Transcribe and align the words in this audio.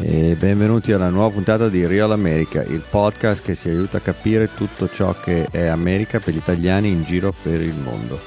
e 0.00 0.36
benvenuti 0.38 0.92
alla 0.92 1.08
nuova 1.08 1.32
puntata 1.32 1.68
di 1.68 1.86
Real 1.86 2.12
America, 2.12 2.62
il 2.62 2.82
podcast 2.88 3.42
che 3.42 3.54
si 3.54 3.68
aiuta 3.68 3.96
a 3.96 4.00
capire 4.00 4.50
tutto 4.54 4.90
ciò 4.90 5.14
che 5.18 5.46
è 5.50 5.66
America 5.66 6.20
per 6.20 6.34
gli 6.34 6.38
italiani 6.38 6.88
in 6.90 7.02
giro 7.04 7.34
per 7.42 7.60
il 7.60 7.74
mondo. 7.74 8.20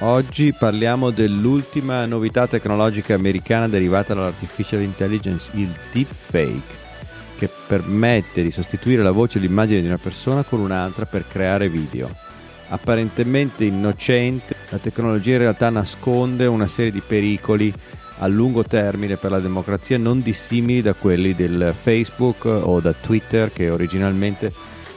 Oggi 0.00 0.54
parliamo 0.58 1.10
dell'ultima 1.10 2.06
novità 2.06 2.46
tecnologica 2.46 3.14
americana 3.14 3.68
derivata 3.68 4.14
dall'artificial 4.14 4.80
intelligence, 4.80 5.48
il 5.52 5.68
deepfake, 5.92 6.74
che 7.36 7.50
permette 7.66 8.42
di 8.42 8.50
sostituire 8.50 9.02
la 9.02 9.10
voce 9.10 9.36
e 9.36 9.42
l'immagine 9.42 9.80
di 9.80 9.86
una 9.86 9.98
persona 9.98 10.44
con 10.44 10.60
un'altra 10.60 11.04
per 11.04 11.26
creare 11.28 11.68
video. 11.68 12.08
Apparentemente 12.68 13.64
innocente, 13.64 14.56
la 14.70 14.78
tecnologia 14.78 15.32
in 15.32 15.38
realtà 15.38 15.68
nasconde 15.68 16.46
una 16.46 16.66
serie 16.66 16.90
di 16.90 17.02
pericoli 17.06 17.72
a 18.18 18.26
lungo 18.26 18.64
termine 18.64 19.16
per 19.16 19.30
la 19.30 19.40
democrazia 19.40 19.98
non 19.98 20.22
dissimili 20.22 20.82
da 20.82 20.94
quelli 20.94 21.34
del 21.34 21.74
Facebook 21.78 22.44
o 22.44 22.80
da 22.80 22.92
Twitter 22.92 23.52
che 23.52 23.70
originalmente 23.70 24.52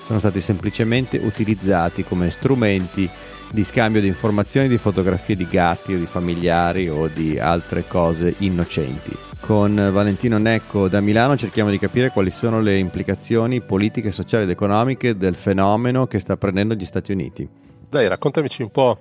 sono 0.05 0.19
stati 0.19 0.41
semplicemente 0.41 1.17
utilizzati 1.17 2.03
come 2.03 2.29
strumenti 2.29 3.09
di 3.51 3.63
scambio 3.63 4.01
di 4.01 4.07
informazioni, 4.07 4.67
di 4.67 4.77
fotografie 4.77 5.35
di 5.35 5.47
gatti 5.47 5.93
o 5.93 5.97
di 5.97 6.05
familiari 6.05 6.87
o 6.89 7.07
di 7.07 7.37
altre 7.39 7.85
cose 7.87 8.35
innocenti. 8.39 9.15
Con 9.39 9.89
Valentino 9.91 10.37
Necco 10.37 10.87
da 10.87 10.99
Milano 11.01 11.35
cerchiamo 11.35 11.69
di 11.69 11.79
capire 11.79 12.09
quali 12.09 12.29
sono 12.29 12.61
le 12.61 12.77
implicazioni 12.77 13.61
politiche, 13.61 14.11
sociali 14.11 14.43
ed 14.43 14.49
economiche 14.49 15.17
del 15.17 15.35
fenomeno 15.35 16.07
che 16.07 16.19
sta 16.19 16.37
prendendo 16.37 16.75
gli 16.75 16.85
Stati 16.85 17.11
Uniti. 17.11 17.47
Dai, 17.89 18.07
raccontamici 18.07 18.61
un 18.61 18.69
po' 18.69 18.99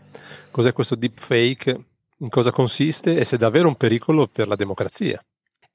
cos'è 0.51 0.73
questo 0.73 0.95
deepfake 0.95 1.85
in 2.19 2.29
cosa 2.29 2.51
consiste 2.51 3.19
e 3.19 3.25
se 3.25 3.37
è 3.37 3.39
davvero 3.39 3.69
un 3.69 3.77
pericolo 3.77 4.27
per 4.27 4.49
la 4.49 4.57
democrazia. 4.57 5.23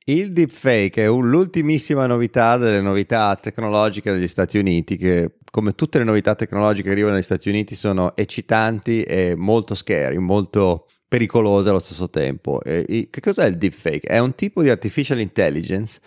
Il 0.06 0.34
deepfake 0.34 1.04
è 1.04 1.08
l'ultimissima 1.08 2.06
novità 2.06 2.58
delle 2.58 2.82
novità 2.82 3.38
tecnologiche 3.42 4.12
degli 4.12 4.28
Stati 4.28 4.58
Uniti, 4.58 4.98
che 4.98 5.36
come 5.50 5.76
tutte 5.76 5.98
le 5.98 6.04
novità 6.04 6.36
tecnologiche 6.36 6.88
che 6.88 6.92
arrivano 6.92 7.14
negli 7.14 7.24
Stati 7.24 7.48
Uniti 7.48 7.76
sono 7.76 8.14
eccitanti 8.16 9.04
e 9.04 9.34
molto 9.36 9.76
scary, 9.76 10.18
molto 10.18 10.88
pericolose 11.08 11.70
allo 11.70 11.80
stesso 11.80 12.10
tempo. 12.10 12.62
E, 12.64 13.08
che 13.10 13.22
cos'è 13.22 13.46
il 13.48 13.58
deepfake? 13.58 14.08
È 14.08 14.20
un 14.20 14.36
tipo 14.36 14.62
di 14.62 14.70
artificial 14.70 15.22
intelligence, 15.22 16.02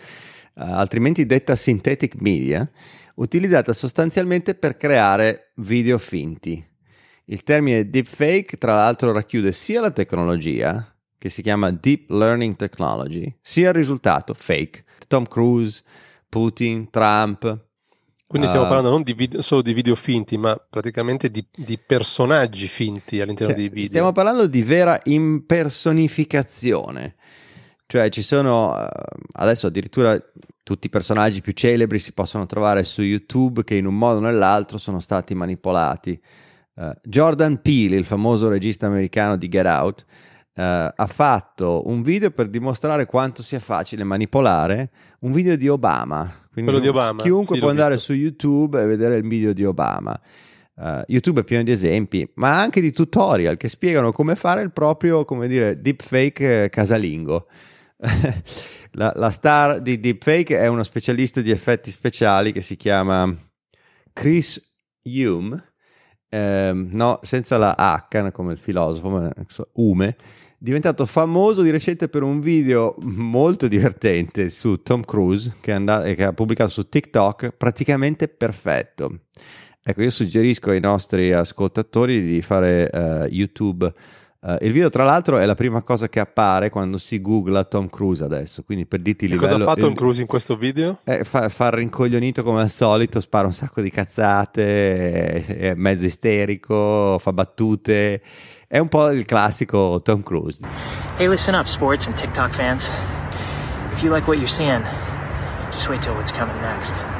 uh, 0.55 0.61
altrimenti 0.61 1.25
detta 1.25 1.55
synthetic 1.55 2.15
media, 2.19 2.69
utilizzata 3.15 3.73
sostanzialmente 3.73 4.53
per 4.53 4.77
creare 4.77 5.53
video 5.55 5.97
finti 5.97 6.63
il 7.29 7.43
termine 7.43 7.89
deepfake, 7.89 8.57
tra 8.57 8.75
l'altro, 8.75 9.11
racchiude 9.11 9.51
sia 9.51 9.81
la 9.81 9.91
tecnologia, 9.91 10.95
che 11.17 11.29
si 11.29 11.41
chiama 11.41 11.71
Deep 11.71 12.09
Learning 12.09 12.55
Technology, 12.55 13.37
sia 13.41 13.67
il 13.69 13.73
risultato 13.73 14.33
fake. 14.33 14.85
Tom 15.07 15.27
Cruise, 15.27 15.83
Putin, 16.29 16.89
Trump. 16.89 17.65
Quindi 18.27 18.47
stiamo 18.47 18.65
uh, 18.65 18.69
parlando 18.69 18.91
non 18.91 19.03
di 19.03 19.13
video, 19.13 19.41
solo 19.41 19.61
di 19.61 19.73
video 19.73 19.95
finti, 19.95 20.37
ma 20.37 20.55
praticamente 20.55 21.29
di, 21.31 21.45
di 21.55 21.77
personaggi 21.77 22.67
finti 22.67 23.21
all'interno 23.21 23.53
sì, 23.53 23.59
dei 23.59 23.69
video. 23.69 23.87
Stiamo 23.87 24.11
parlando 24.11 24.47
di 24.47 24.61
vera 24.63 24.99
impersonificazione. 25.05 27.15
Cioè 27.85 28.09
ci 28.09 28.21
sono 28.21 28.73
uh, 28.73 28.85
adesso 29.33 29.67
addirittura 29.67 30.21
tutti 30.61 30.87
i 30.87 30.89
personaggi 30.89 31.39
più 31.39 31.53
celebri 31.53 31.99
si 31.99 32.11
possono 32.11 32.45
trovare 32.45 32.83
su 32.83 33.01
YouTube 33.01 33.63
che 33.63 33.75
in 33.75 33.85
un 33.85 33.97
modo 33.97 34.17
o 34.17 34.21
nell'altro 34.21 34.77
sono 34.77 34.99
stati 34.99 35.33
manipolati. 35.33 36.21
Uh, 36.77 36.91
Jordan 37.01 37.59
Peele, 37.59 37.95
il 37.95 38.05
famoso 38.05 38.49
regista 38.49 38.85
americano 38.85 39.35
di 39.35 39.49
Get 39.49 39.65
Out, 39.65 40.05
uh, 40.53 40.61
ha 40.61 41.09
fatto 41.11 41.87
un 41.87 42.03
video 42.03 42.29
per 42.29 42.49
dimostrare 42.49 43.07
quanto 43.07 43.41
sia 43.41 43.59
facile 43.59 44.03
manipolare 44.03 44.91
un 45.21 45.31
video 45.31 45.55
di 45.55 45.67
Obama. 45.67 46.31
Quindi 46.53 46.69
Quello 46.69 46.79
di 46.79 46.87
Obama. 46.87 47.23
Chiunque 47.23 47.55
sì, 47.55 47.61
può 47.61 47.71
andare 47.71 47.95
visto. 47.95 48.13
su 48.13 48.19
YouTube 48.19 48.79
e 48.79 48.85
vedere 48.85 49.17
il 49.17 49.27
video 49.27 49.53
di 49.53 49.65
Obama. 49.65 50.19
Uh, 50.75 51.01
YouTube 51.07 51.41
è 51.41 51.43
pieno 51.43 51.63
di 51.63 51.71
esempi, 51.71 52.29
ma 52.35 52.59
anche 52.59 52.79
di 52.79 52.91
tutorial 52.91 53.57
che 53.57 53.69
spiegano 53.69 54.11
come 54.11 54.35
fare 54.35 54.61
il 54.61 54.71
proprio, 54.71 55.25
come 55.25 55.47
dire, 55.47 55.81
deepfake 55.81 56.69
casalingo. 56.69 57.47
la, 58.91 59.11
la 59.15 59.29
star 59.31 59.81
di 59.81 59.99
deepfake 59.99 60.59
è 60.59 60.67
uno 60.67 60.83
specialista 60.83 61.41
di 61.41 61.49
effetti 61.49 61.89
speciali 61.89 62.51
che 62.51 62.61
si 62.61 62.75
chiama 62.75 63.35
Chris 64.13 64.61
Hume 65.01 65.71
ehm, 66.29 66.89
no, 66.91 67.19
senza 67.23 67.57
la 67.57 67.75
H 67.77 68.31
come 68.31 68.53
il 68.53 68.59
filosofo, 68.59 69.09
ma 69.09 69.31
Ume, 69.73 70.15
diventato 70.57 71.05
famoso 71.05 71.61
di 71.61 71.69
recente 71.69 72.09
per 72.09 72.23
un 72.23 72.39
video 72.39 72.95
molto 72.99 73.67
divertente 73.67 74.49
su 74.49 74.81
Tom 74.81 75.03
Cruise 75.03 75.55
che, 75.61 75.71
and- 75.71 76.15
che 76.15 76.23
ha 76.23 76.33
pubblicato 76.33 76.71
su 76.71 76.89
TikTok, 76.89 77.51
praticamente 77.51 78.27
perfetto. 78.27 79.19
Ecco, 79.83 80.01
io 80.01 80.09
suggerisco 80.09 80.71
ai 80.71 80.81
nostri 80.81 81.31
ascoltatori 81.31 82.21
di 82.21 82.41
fare 82.41 82.89
uh, 82.91 83.25
YouTube 83.31 83.93
Uh, 84.39 84.55
il 84.61 84.71
video, 84.71 84.89
tra 84.89 85.03
l'altro, 85.03 85.39
è 85.39 85.45
la 85.45 85.55
prima 85.55 85.81
cosa 85.81 86.07
che 86.07 86.19
appare 86.19 86.69
quando 86.69 86.97
si 86.97 87.19
googla 87.19 87.63
Tom 87.63 87.89
Cruise 87.89 88.23
adesso. 88.23 88.63
Quindi 88.63 88.85
per 88.85 89.01
dirti 89.01 89.25
il 89.25 89.31
livello. 89.31 89.51
Cosa 89.51 89.65
fa 89.65 89.75
Tom 89.75 89.95
Cruise 89.95 90.21
in 90.21 90.27
questo 90.27 90.55
video? 90.55 90.99
Eh, 91.03 91.23
fa, 91.23 91.49
fa 91.49 91.67
il 91.67 91.73
rincoglionito 91.73 92.43
come 92.43 92.61
al 92.61 92.69
solito, 92.69 93.19
spara 93.19 93.47
un 93.47 93.53
sacco 93.53 93.81
di 93.81 93.89
cazzate, 93.89 95.45
è, 95.45 95.57
è 95.57 95.73
mezzo 95.73 96.05
isterico, 96.05 97.17
fa 97.19 97.33
battute. 97.33 98.21
È 98.67 98.77
un 98.77 98.87
po' 98.89 99.09
il 99.09 99.25
classico 99.25 100.01
Tom 100.03 100.21
Cruise. 100.21 100.63
Hey, 101.17 101.27
listen 101.27 101.55
up, 101.55 101.65
sports 101.65 102.05
and 102.05 102.15
TikTok 102.15 102.53
fans. 102.53 102.87
If 103.91 104.03
you 104.03 104.13
like 104.13 104.27
what 104.27 104.37
you're 104.37 104.47
seeing, 104.47 104.83
just 105.71 105.89
wait 105.89 106.01
till 106.01 106.13
what's 106.13 106.31
coming 106.31 106.59
next. 106.61 107.16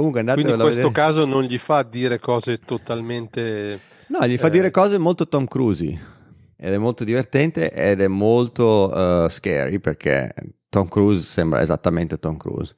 Comunque 0.00 0.24
Quindi 0.24 0.52
in 0.52 0.58
questo 0.58 0.88
vedere. 0.88 0.92
caso 0.92 1.26
non 1.26 1.42
gli 1.42 1.58
fa 1.58 1.82
dire 1.82 2.18
cose 2.18 2.58
totalmente... 2.58 3.80
No, 4.06 4.26
gli 4.26 4.38
fa 4.38 4.46
eh... 4.46 4.50
dire 4.50 4.70
cose 4.70 4.96
molto 4.96 5.28
Tom 5.28 5.44
Cruise 5.44 6.18
ed 6.56 6.72
è 6.72 6.78
molto 6.78 7.04
divertente 7.04 7.70
ed 7.70 8.00
è 8.00 8.08
molto 8.08 8.90
uh, 8.90 9.28
scary 9.28 9.78
perché 9.78 10.32
Tom 10.70 10.88
Cruise 10.88 11.22
sembra 11.22 11.60
esattamente 11.60 12.18
Tom 12.18 12.38
Cruise. 12.38 12.74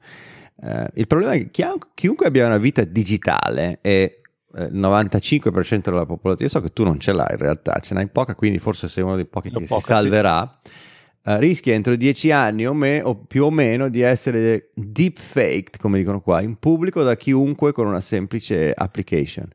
Uh, 0.55 0.85
il 0.95 1.07
problema 1.07 1.31
è 1.31 1.49
che 1.49 1.65
chiunque 1.93 2.27
abbia 2.27 2.45
una 2.45 2.57
vita 2.57 2.83
digitale 2.83 3.79
e 3.81 4.21
il 4.55 4.77
95% 4.77 5.79
della 5.79 6.05
popolazione, 6.05 6.51
io 6.51 6.59
so 6.59 6.61
che 6.61 6.73
tu 6.73 6.83
non 6.83 6.99
ce 6.99 7.13
l'hai 7.13 7.31
in 7.31 7.37
realtà, 7.37 7.79
ce 7.79 7.93
n'hai 7.93 8.07
poca, 8.09 8.35
quindi 8.35 8.59
forse 8.59 8.89
sei 8.89 9.03
uno 9.03 9.15
dei 9.15 9.25
pochi 9.25 9.49
che 9.49 9.61
poca, 9.61 9.79
si 9.79 9.85
salverà. 9.85 10.59
Sì 10.61 10.91
uh, 11.25 11.35
rischia 11.37 11.73
entro 11.73 11.95
dieci 11.95 12.31
anni 12.31 12.67
o, 12.67 12.73
me, 12.73 13.01
o, 13.01 13.15
più 13.15 13.45
o 13.45 13.51
meno 13.51 13.89
di 13.89 14.01
essere 14.01 14.69
deepfaked, 14.75 15.77
come 15.77 15.97
dicono 15.97 16.21
qua, 16.21 16.41
in 16.41 16.57
pubblico 16.57 17.03
da 17.03 17.15
chiunque 17.15 17.71
con 17.71 17.87
una 17.87 18.01
semplice 18.01 18.71
application. 18.73 19.47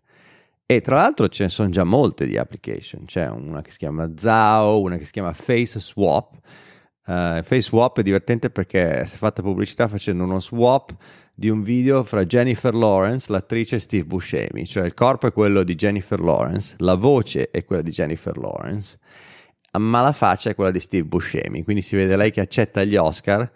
E 0.67 0.81
tra 0.83 0.97
l'altro 0.97 1.29
ce 1.29 1.45
ne 1.45 1.49
sono 1.49 1.71
già 1.71 1.85
molte 1.85 2.27
di 2.27 2.37
application, 2.37 3.05
c'è 3.07 3.29
una 3.29 3.63
che 3.63 3.71
si 3.71 3.79
chiama 3.79 4.13
Zao, 4.17 4.81
una 4.81 4.97
che 4.97 5.07
si 5.07 5.13
chiama 5.13 5.33
Face 5.33 5.81
Swap. 5.81 6.35
Uh, 7.07 7.43
Face 7.43 7.63
Swap 7.63 8.01
è 8.01 8.03
divertente 8.03 8.51
perché 8.51 9.05
si 9.07 9.15
è 9.15 9.19
fatta 9.19 9.41
pubblicità 9.41 9.89
facendo 9.89 10.25
uno 10.25 10.41
swap 10.41 10.95
di 11.33 11.49
un 11.49 11.63
video 11.63 12.05
fra 12.05 12.27
Jennifer 12.27 12.75
Lawrence, 12.75 13.33
l'attrice 13.33 13.77
e 13.77 13.79
Steve 13.79 14.05
Buscemi, 14.05 14.67
cioè 14.67 14.85
il 14.85 14.93
corpo 14.93 15.27
è 15.27 15.33
quello 15.33 15.63
di 15.63 15.75
Jennifer 15.75 16.21
Lawrence, 16.21 16.75
la 16.79 16.97
voce 16.97 17.51
è 17.51 17.65
quella 17.65 17.81
di 17.81 17.91
Jennifer 17.91 18.37
Lawrence 18.37 18.99
ma 19.73 20.01
la 20.01 20.13
faccia 20.13 20.51
è 20.51 20.55
quella 20.55 20.71
di 20.71 20.81
Steve 20.81 21.05
Buscemi, 21.05 21.63
quindi 21.63 21.83
si 21.83 21.97
vede 21.97 22.17
lei 22.17 22.31
che 22.31 22.41
accetta 22.41 22.85
gli 22.85 22.97
Oscar 22.97 23.51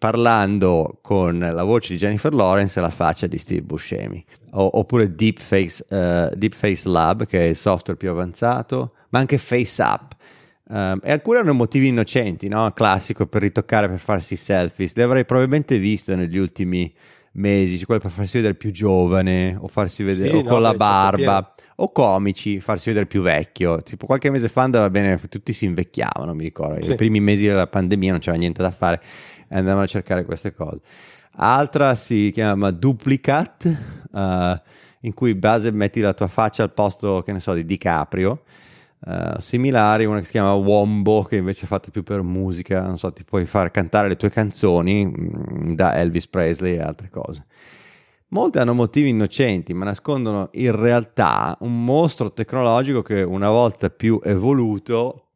parlando 0.00 0.98
con 1.02 1.38
la 1.38 1.62
voce 1.62 1.92
di 1.92 1.98
Jennifer 1.98 2.32
Lawrence 2.32 2.78
e 2.78 2.82
la 2.82 2.88
faccia 2.88 3.26
di 3.26 3.36
Steve 3.36 3.60
Buscemi. 3.60 4.24
O, 4.52 4.78
oppure 4.78 5.14
Deepface, 5.14 5.84
uh, 5.90 6.34
Deepface 6.34 6.88
Lab, 6.88 7.26
che 7.26 7.38
è 7.40 7.48
il 7.48 7.56
software 7.56 7.98
più 7.98 8.08
avanzato, 8.08 8.94
ma 9.10 9.18
anche 9.18 9.36
FaceApp. 9.36 10.12
Um, 10.68 11.00
e 11.02 11.12
alcune 11.12 11.40
hanno 11.40 11.52
motivi 11.52 11.88
innocenti, 11.88 12.48
no? 12.48 12.70
classico 12.72 13.26
per 13.26 13.42
ritoccare, 13.42 13.90
per 13.90 13.98
farsi 13.98 14.36
selfies. 14.36 14.94
Le 14.94 15.02
avrei 15.02 15.26
probabilmente 15.26 15.78
visto 15.78 16.14
negli 16.14 16.38
ultimi 16.38 16.90
mesi, 17.32 17.76
cioè 17.76 17.86
quello 17.86 18.00
per 18.00 18.10
farsi 18.10 18.36
vedere 18.38 18.54
più 18.54 18.70
giovane 18.72 19.56
o 19.58 19.68
farsi 19.68 20.02
vedere 20.02 20.30
sì, 20.30 20.36
o 20.36 20.42
no, 20.42 20.48
con 20.48 20.62
la 20.62 20.74
barba 20.74 21.54
o 21.76 21.92
comici, 21.92 22.60
farsi 22.60 22.88
vedere 22.88 23.06
più 23.06 23.22
vecchio. 23.22 23.82
Tipo 23.82 24.06
qualche 24.06 24.30
mese 24.30 24.48
fa 24.48 24.62
andava 24.62 24.90
bene, 24.90 25.18
tutti 25.28 25.52
si 25.52 25.64
invecchiavano, 25.64 26.34
mi 26.34 26.44
ricordo. 26.44 26.82
Sì. 26.82 26.92
I 26.92 26.96
primi 26.96 27.20
mesi 27.20 27.46
della 27.46 27.66
pandemia 27.66 28.10
non 28.10 28.20
c'era 28.20 28.36
niente 28.36 28.62
da 28.62 28.70
fare 28.70 29.00
e 29.48 29.56
andavano 29.56 29.84
a 29.84 29.88
cercare 29.88 30.24
queste 30.24 30.52
cose. 30.52 30.80
Altra 31.36 31.94
si 31.94 32.30
chiama 32.32 32.70
Duplicate, 32.70 34.02
uh, 34.10 34.60
in 35.00 35.14
cui 35.14 35.34
base 35.34 35.70
metti 35.70 36.00
la 36.00 36.12
tua 36.12 36.28
faccia 36.28 36.62
al 36.62 36.72
posto, 36.72 37.22
che 37.22 37.32
ne 37.32 37.40
so, 37.40 37.54
di 37.54 37.64
DiCaprio 37.64 38.42
Uh, 39.02 39.40
similari, 39.40 40.04
una 40.04 40.18
che 40.18 40.26
si 40.26 40.32
chiama 40.32 40.52
Wombo, 40.52 41.22
che 41.22 41.36
invece 41.36 41.64
è 41.64 41.66
fatta 41.66 41.90
più 41.90 42.02
per 42.02 42.20
musica, 42.20 42.82
non 42.82 42.98
so, 42.98 43.10
ti 43.12 43.24
puoi 43.24 43.46
far 43.46 43.70
cantare 43.70 44.08
le 44.08 44.16
tue 44.16 44.28
canzoni 44.28 45.06
mh, 45.06 45.30
mm, 45.52 45.72
da 45.72 45.94
Elvis 45.96 46.28
Presley 46.28 46.74
e 46.74 46.82
altre 46.82 47.08
cose. 47.08 47.44
Molte 48.28 48.58
hanno 48.58 48.74
motivi 48.74 49.08
innocenti, 49.08 49.72
ma 49.72 49.86
nascondono 49.86 50.50
in 50.52 50.76
realtà 50.76 51.56
un 51.60 51.82
mostro 51.82 52.32
tecnologico 52.32 53.00
che 53.00 53.22
una 53.22 53.48
volta 53.48 53.88
più 53.88 54.20
evoluto 54.22 55.30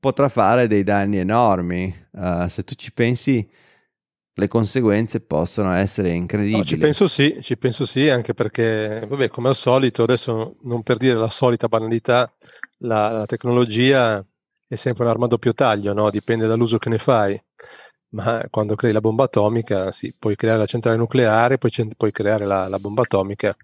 potrà 0.00 0.28
fare 0.28 0.66
dei 0.66 0.82
danni 0.82 1.18
enormi. 1.18 1.94
Uh, 2.12 2.48
se 2.48 2.64
tu 2.64 2.74
ci 2.74 2.92
pensi, 2.92 3.48
le 4.34 4.48
conseguenze 4.48 5.20
possono 5.20 5.72
essere 5.72 6.10
incredibili. 6.10 6.58
No, 6.58 6.64
ci 6.64 6.78
penso 6.78 7.06
sì, 7.06 7.38
ci 7.42 7.56
penso 7.58 7.84
sì, 7.84 8.08
anche 8.08 8.32
perché, 8.32 9.04
vabbè, 9.06 9.28
come 9.28 9.48
al 9.48 9.54
solito, 9.54 10.02
adesso 10.02 10.56
non 10.62 10.82
per 10.82 10.96
dire 10.96 11.14
la 11.14 11.28
solita 11.28 11.68
banalità, 11.68 12.32
la, 12.82 13.10
la 13.10 13.26
tecnologia 13.26 14.24
è 14.66 14.74
sempre 14.74 15.04
un'arma 15.04 15.24
a 15.24 15.28
doppio 15.28 15.52
taglio, 15.54 15.92
no? 15.92 16.10
dipende 16.10 16.46
dall'uso 16.46 16.78
che 16.78 16.88
ne 16.88 16.98
fai 16.98 17.40
ma 18.12 18.44
quando 18.50 18.74
crei 18.74 18.92
la 18.92 19.00
bomba 19.00 19.24
atomica, 19.24 19.90
sì, 19.90 20.14
puoi 20.18 20.36
creare 20.36 20.58
la 20.58 20.66
centrale 20.66 20.96
nucleare, 20.96 21.58
poi 21.58 21.70
puoi 21.96 22.12
creare 22.12 22.44
la, 22.44 22.68
la 22.68 22.78
bomba 22.78 23.02
atomica. 23.02 23.56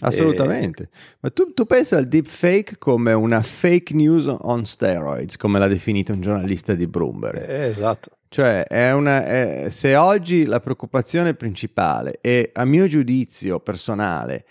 Assolutamente. 0.00 0.84
E... 0.84 0.88
Ma 1.20 1.30
tu, 1.30 1.52
tu 1.52 1.64
pensi 1.64 1.94
al 1.94 2.06
deepfake 2.06 2.78
come 2.78 3.12
una 3.12 3.42
fake 3.42 3.92
news 3.94 4.26
on 4.26 4.64
steroids, 4.64 5.36
come 5.36 5.58
l'ha 5.58 5.66
definito 5.66 6.12
un 6.12 6.20
giornalista 6.20 6.74
di 6.74 6.86
Bloomberg. 6.86 7.48
Eh, 7.48 7.66
esatto. 7.66 8.18
Cioè, 8.28 8.64
è 8.64 8.92
una, 8.92 9.24
è, 9.24 9.66
se 9.70 9.96
oggi 9.96 10.44
la 10.44 10.60
preoccupazione 10.60 11.34
principale 11.34 12.18
e 12.20 12.50
a 12.52 12.64
mio 12.64 12.86
giudizio 12.86 13.58
personale 13.58 14.44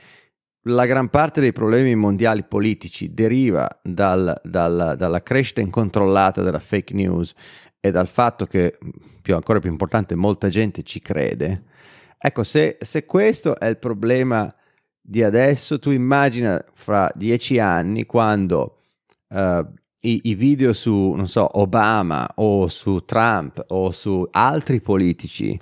la 0.63 0.85
gran 0.85 1.09
parte 1.09 1.39
dei 1.39 1.53
problemi 1.53 1.95
mondiali 1.95 2.43
politici 2.43 3.13
deriva 3.13 3.67
dal, 3.81 4.39
dal, 4.43 4.95
dalla 4.97 5.23
crescita 5.23 5.61
incontrollata 5.61 6.41
della 6.41 6.59
fake 6.59 6.93
news 6.93 7.33
e 7.79 7.91
dal 7.91 8.07
fatto 8.07 8.45
che, 8.45 8.77
più, 9.21 9.35
ancora 9.35 9.59
più 9.59 9.69
importante, 9.69 10.15
molta 10.15 10.49
gente 10.49 10.83
ci 10.83 10.99
crede, 10.99 11.63
ecco, 12.17 12.43
se, 12.43 12.77
se 12.81 13.05
questo 13.05 13.57
è 13.57 13.67
il 13.67 13.77
problema 13.77 14.53
di 15.01 15.23
adesso, 15.23 15.79
tu 15.79 15.91
immagina 15.91 16.63
fra 16.73 17.09
dieci 17.15 17.57
anni 17.57 18.05
quando 18.05 18.81
uh, 19.29 19.65
i, 20.01 20.19
i, 20.23 20.35
video 20.35 20.73
su, 20.73 21.13
non 21.13 21.27
so, 21.27 21.57
Obama 21.59 22.29
o 22.35 22.67
su 22.67 23.03
Trump 23.05 23.63
o 23.69 23.91
su 23.91 24.27
altri 24.29 24.81
politici 24.81 25.59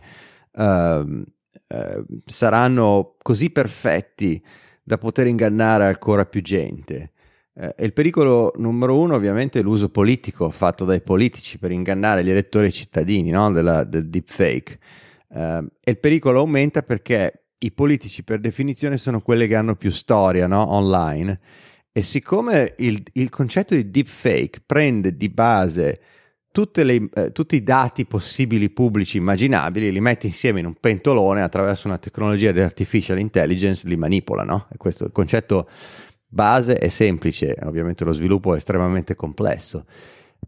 uh, 0.54 0.64
uh, 0.64 1.26
saranno 2.26 3.16
così 3.22 3.50
perfetti 3.52 4.44
da 4.88 4.98
poter 4.98 5.28
ingannare 5.28 5.86
ancora 5.86 6.26
più 6.26 6.42
gente. 6.42 7.12
Eh, 7.54 7.76
il 7.80 7.92
pericolo 7.92 8.54
numero 8.56 8.98
uno 8.98 9.16
ovviamente 9.16 9.60
è 9.60 9.62
l'uso 9.62 9.90
politico 9.90 10.50
fatto 10.50 10.86
dai 10.86 11.02
politici 11.02 11.58
per 11.58 11.72
ingannare 11.72 12.24
gli 12.24 12.30
elettori 12.30 12.68
e 12.68 12.70
i 12.70 12.74
cittadini 12.74 13.30
no? 13.30 13.52
Della, 13.52 13.84
del 13.84 14.08
deepfake. 14.08 14.80
Eh, 15.30 15.66
e 15.84 15.92
il 15.92 16.00
pericolo 16.00 16.40
aumenta 16.40 16.84
perché 16.84 17.48
i 17.60 17.74
politici 17.74 18.24
per 18.24 18.40
definizione 18.40 18.96
sono 18.96 19.20
quelli 19.20 19.46
che 19.46 19.58
hanno 19.58 19.76
più 19.76 19.92
storia 19.92 20.48
no? 20.48 20.72
online 20.72 21.38
e 21.92 22.02
siccome 22.02 22.76
il, 22.78 23.04
il, 23.14 23.28
concetto 23.28 23.76
di 23.76 23.92
deepfake 23.92 24.62
prende 24.66 25.18
di 25.18 25.28
base 25.28 26.00
le, 26.74 27.10
eh, 27.14 27.32
tutti 27.32 27.56
i 27.56 27.64
dati 27.64 28.06
possibili 28.06 28.70
pubblici 28.70 29.18
immaginabili, 29.18 29.92
li 29.92 30.00
mette 30.00 30.28
insieme 30.28 30.60
in 30.60 30.66
un 30.66 30.76
pentolone 30.80 31.42
attraverso 31.42 31.88
una 31.88 31.98
tecnologia 31.98 32.52
di 32.52 32.60
artificial 32.60 33.20
intelligence, 33.20 33.88
li 33.88 33.96
manipola, 33.96 34.44
no? 34.44 34.68
E 34.72 34.78
questo 34.78 35.06
il 35.06 35.12
concetto 35.12 35.68
base 36.28 36.78
è 36.78 36.88
semplice, 36.88 37.56
ovviamente 37.64 38.04
lo 38.04 38.14
sviluppo 38.14 38.54
è 38.54 38.58
estremamente 38.58 39.16
complesso, 39.16 39.86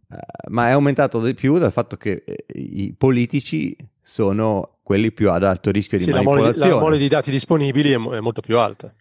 uh, 0.08 0.16
ma 0.48 0.68
è 0.68 0.72
aumentato 0.72 1.22
di 1.22 1.34
più 1.34 1.58
dal 1.58 1.72
fatto 1.72 1.98
che 1.98 2.24
eh, 2.26 2.46
i 2.54 2.94
politici 2.98 3.76
sono 4.02 4.80
quelli 4.84 5.12
più 5.12 5.30
ad 5.30 5.44
alto 5.44 5.70
rischio 5.70 5.98
di 5.98 6.06
sì, 6.06 6.10
manipolazione. 6.10 6.72
La 6.72 6.80
mole, 6.80 6.98
di 6.98 7.08
dati 7.08 7.30
disponibili 7.30 7.92
è, 7.92 7.96
è, 7.96 8.20
molto 8.20 8.42
più 8.42 8.58
alta. 8.58 8.94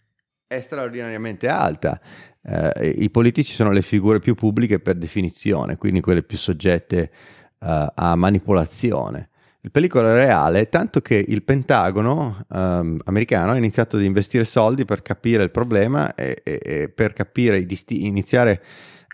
È 0.45 0.59
straordinariamente 0.61 1.47
alta. 1.47 1.99
Uh, 2.41 2.69
I 2.81 3.09
politici 3.09 3.53
sono 3.53 3.71
le 3.71 3.81
figure 3.81 4.19
più 4.19 4.33
pubbliche 4.33 4.79
per 4.79 4.95
definizione, 4.95 5.77
quindi 5.77 5.99
quelle 5.99 6.23
più 6.23 6.37
soggette 6.37 7.11
uh, 7.59 7.85
a 7.93 8.15
manipolazione. 8.15 9.29
Il 9.61 9.71
pericolo 9.71 10.07
è 10.07 10.13
reale, 10.13 10.69
tanto 10.69 11.01
che 11.01 11.23
il 11.27 11.43
Pentagono 11.43 12.45
um, 12.47 12.97
americano 13.03 13.51
ha 13.51 13.57
iniziato 13.57 13.97
ad 13.97 14.03
investire 14.03 14.45
soldi 14.45 14.85
per 14.85 15.01
capire 15.01 15.43
il 15.43 15.51
problema 15.51 16.15
e, 16.15 16.41
e, 16.45 16.59
e 16.63 16.89
per 16.89 17.11
capire, 17.11 17.65
disti- 17.65 18.05
iniziare 18.05 18.63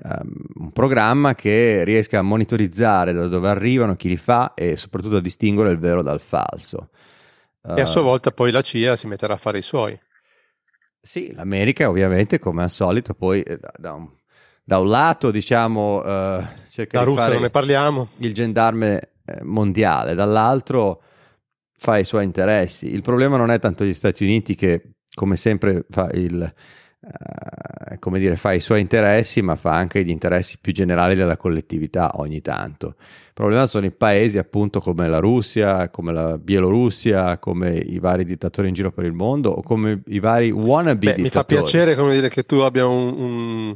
um, 0.03 0.31
un 0.65 0.71
programma 0.71 1.33
che 1.33 1.83
riesca 1.83 2.19
a 2.19 2.21
monitorizzare 2.21 3.11
da 3.11 3.25
dove 3.25 3.49
arrivano, 3.49 3.95
chi 3.95 4.07
li 4.07 4.17
fa 4.17 4.53
e 4.53 4.77
soprattutto 4.77 5.15
a 5.15 5.21
distinguere 5.21 5.71
il 5.71 5.79
vero 5.79 6.03
dal 6.03 6.21
falso. 6.21 6.89
E 7.67 7.81
a 7.81 7.85
sua 7.85 8.01
volta 8.01 8.29
poi 8.29 8.51
la 8.51 8.61
CIA 8.61 8.95
si 8.95 9.07
metterà 9.07 9.33
a 9.33 9.37
fare 9.37 9.57
i 9.57 9.63
suoi. 9.63 9.99
Sì, 11.05 11.31
l'America 11.33 11.87
ovviamente 11.87 12.39
come 12.39 12.63
al 12.63 12.71
solito 12.71 13.13
poi 13.13 13.41
eh, 13.43 13.59
da, 13.77 13.93
un, 13.93 14.09
da 14.63 14.79
un, 14.79 14.87
lato 14.87 15.29
diciamo 15.29 15.97
uh, 15.97 16.43
cerca 16.71 16.97
la 16.97 17.03
di 17.03 17.09
Russia 17.09 17.23
fare 17.23 17.33
non 17.33 17.43
ne 17.43 17.49
parliamo. 17.51 18.07
il 18.17 18.33
gendarme 18.33 19.11
eh, 19.25 19.43
mondiale, 19.43 20.15
dall'altro 20.15 21.01
fa 21.77 21.97
i 21.97 22.03
suoi 22.03 22.23
interessi. 22.23 22.91
Il 22.91 23.01
problema 23.01 23.37
non 23.37 23.51
è 23.51 23.59
tanto 23.59 23.85
gli 23.85 23.93
Stati 23.93 24.23
Uniti 24.23 24.55
che, 24.55 24.93
come 25.13 25.35
sempre, 25.35 25.85
fa, 25.89 26.09
il, 26.13 26.41
eh, 26.41 27.99
come 27.99 28.19
dire, 28.19 28.35
fa 28.35 28.53
i 28.53 28.59
suoi 28.59 28.81
interessi, 28.81 29.41
ma 29.41 29.55
fa 29.55 29.75
anche 29.75 30.03
gli 30.03 30.09
interessi 30.09 30.57
più 30.59 30.73
generali 30.73 31.15
della 31.15 31.37
collettività 31.37 32.11
ogni 32.15 32.41
tanto. 32.41 32.95
Il 33.37 33.41
problema 33.41 33.67
sono 33.67 33.85
i 33.85 33.91
paesi 33.91 34.37
appunto 34.37 34.79
come 34.79 35.09
la 35.09 35.19
Russia, 35.19 35.89
come 35.89 36.13
la 36.13 36.37
Bielorussia, 36.37 37.37
come 37.37 37.75
i 37.75 37.99
vari 37.99 38.23
dittatori 38.23 38.69
in 38.69 38.73
giro 38.73 38.93
per 38.93 39.03
il 39.03 39.11
mondo 39.11 39.49
o 39.49 39.61
come 39.61 40.01
i 40.05 40.19
vari 40.19 40.51
wannabe 40.51 41.15
Beh, 41.15 41.21
Mi 41.21 41.29
fa 41.29 41.43
piacere 41.43 41.95
come 41.95 42.13
dire, 42.13 42.29
che 42.29 42.43
tu 42.43 42.55
abbia 42.59 42.85
un, 42.85 43.13
un 43.17 43.75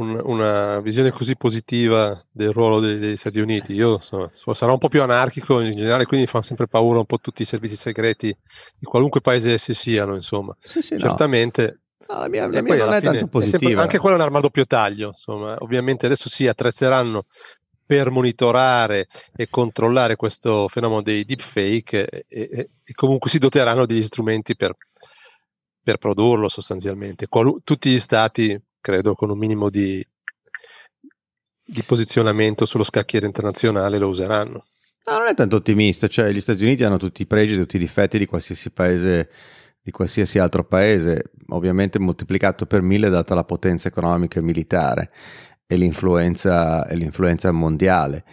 un, 0.00 0.20
una 0.24 0.80
visione 0.80 1.10
così 1.10 1.36
positiva 1.36 2.24
del 2.30 2.52
ruolo 2.52 2.80
dei, 2.80 2.98
degli 2.98 3.16
Stati 3.16 3.40
Uniti. 3.40 3.72
Io 3.72 3.94
insomma, 3.94 4.30
sarò 4.54 4.72
un 4.72 4.78
po' 4.78 4.88
più 4.88 5.02
anarchico 5.02 5.60
in 5.60 5.76
generale, 5.76 6.06
quindi 6.06 6.26
mi 6.26 6.30
fanno 6.30 6.44
sempre 6.44 6.66
paura 6.66 6.98
un 6.98 7.06
po' 7.06 7.18
tutti 7.18 7.42
i 7.42 7.44
servizi 7.46 7.76
segreti 7.76 8.34
di 8.76 8.84
qualunque 8.86 9.20
paese 9.20 9.52
essi 9.52 9.74
siano, 9.74 10.14
insomma. 10.14 10.56
Sì, 10.58 10.82
sì, 10.82 10.98
Certamente. 10.98 11.80
No. 12.08 12.20
la 12.20 12.28
mia, 12.28 12.48
la 12.48 12.62
mia 12.62 12.76
non 12.76 12.94
è 12.94 13.00
tanto 13.00 13.26
positiva. 13.28 13.58
Sempre, 13.60 13.82
anche 13.82 13.98
quella 13.98 14.16
è 14.16 14.18
un'arma 14.18 14.38
a 14.38 14.40
doppio 14.40 14.66
taglio, 14.66 15.08
insomma. 15.08 15.56
Ovviamente 15.60 16.06
adesso 16.06 16.28
si 16.28 16.46
attrezzeranno 16.48 17.26
per 17.90 18.12
monitorare 18.12 19.08
e 19.34 19.48
controllare 19.50 20.14
questo 20.14 20.68
fenomeno 20.68 21.02
dei 21.02 21.24
deepfake 21.24 22.08
e, 22.08 22.24
e, 22.28 22.70
e 22.84 22.92
comunque 22.94 23.28
si 23.28 23.38
doteranno 23.38 23.84
degli 23.84 24.04
strumenti 24.04 24.54
per, 24.54 24.76
per 25.82 25.96
produrlo 25.98 26.48
sostanzialmente. 26.48 27.26
Qual- 27.26 27.62
tutti 27.64 27.90
gli 27.90 27.98
stati 27.98 28.56
credo 28.80 29.16
con 29.16 29.28
un 29.30 29.38
minimo 29.38 29.70
di, 29.70 30.06
di 31.64 31.82
posizionamento 31.82 32.64
sullo 32.64 32.84
scacchiere 32.84 33.26
internazionale 33.26 33.98
lo 33.98 34.06
useranno. 34.06 34.66
No, 35.06 35.18
non 35.18 35.26
è 35.26 35.34
tanto 35.34 35.56
ottimista, 35.56 36.06
cioè 36.06 36.30
gli 36.30 36.40
Stati 36.40 36.62
Uniti 36.62 36.84
hanno 36.84 36.96
tutti 36.96 37.22
i 37.22 37.26
pregi, 37.26 37.56
tutti 37.56 37.74
i 37.74 37.80
difetti 37.80 38.18
di 38.18 38.26
qualsiasi 38.26 38.70
paese, 38.70 39.30
di 39.82 39.90
qualsiasi 39.90 40.38
altro 40.38 40.62
paese, 40.62 41.32
ovviamente 41.48 41.98
moltiplicato 41.98 42.66
per 42.66 42.82
mille 42.82 43.08
data 43.08 43.34
la 43.34 43.42
potenza 43.42 43.88
economica 43.88 44.38
e 44.38 44.42
militare 44.42 45.10
e 45.70 45.76
l'influenza, 45.76 46.84
e 46.88 46.96
l'influenza 46.96 47.52
mondiale. 47.52 48.24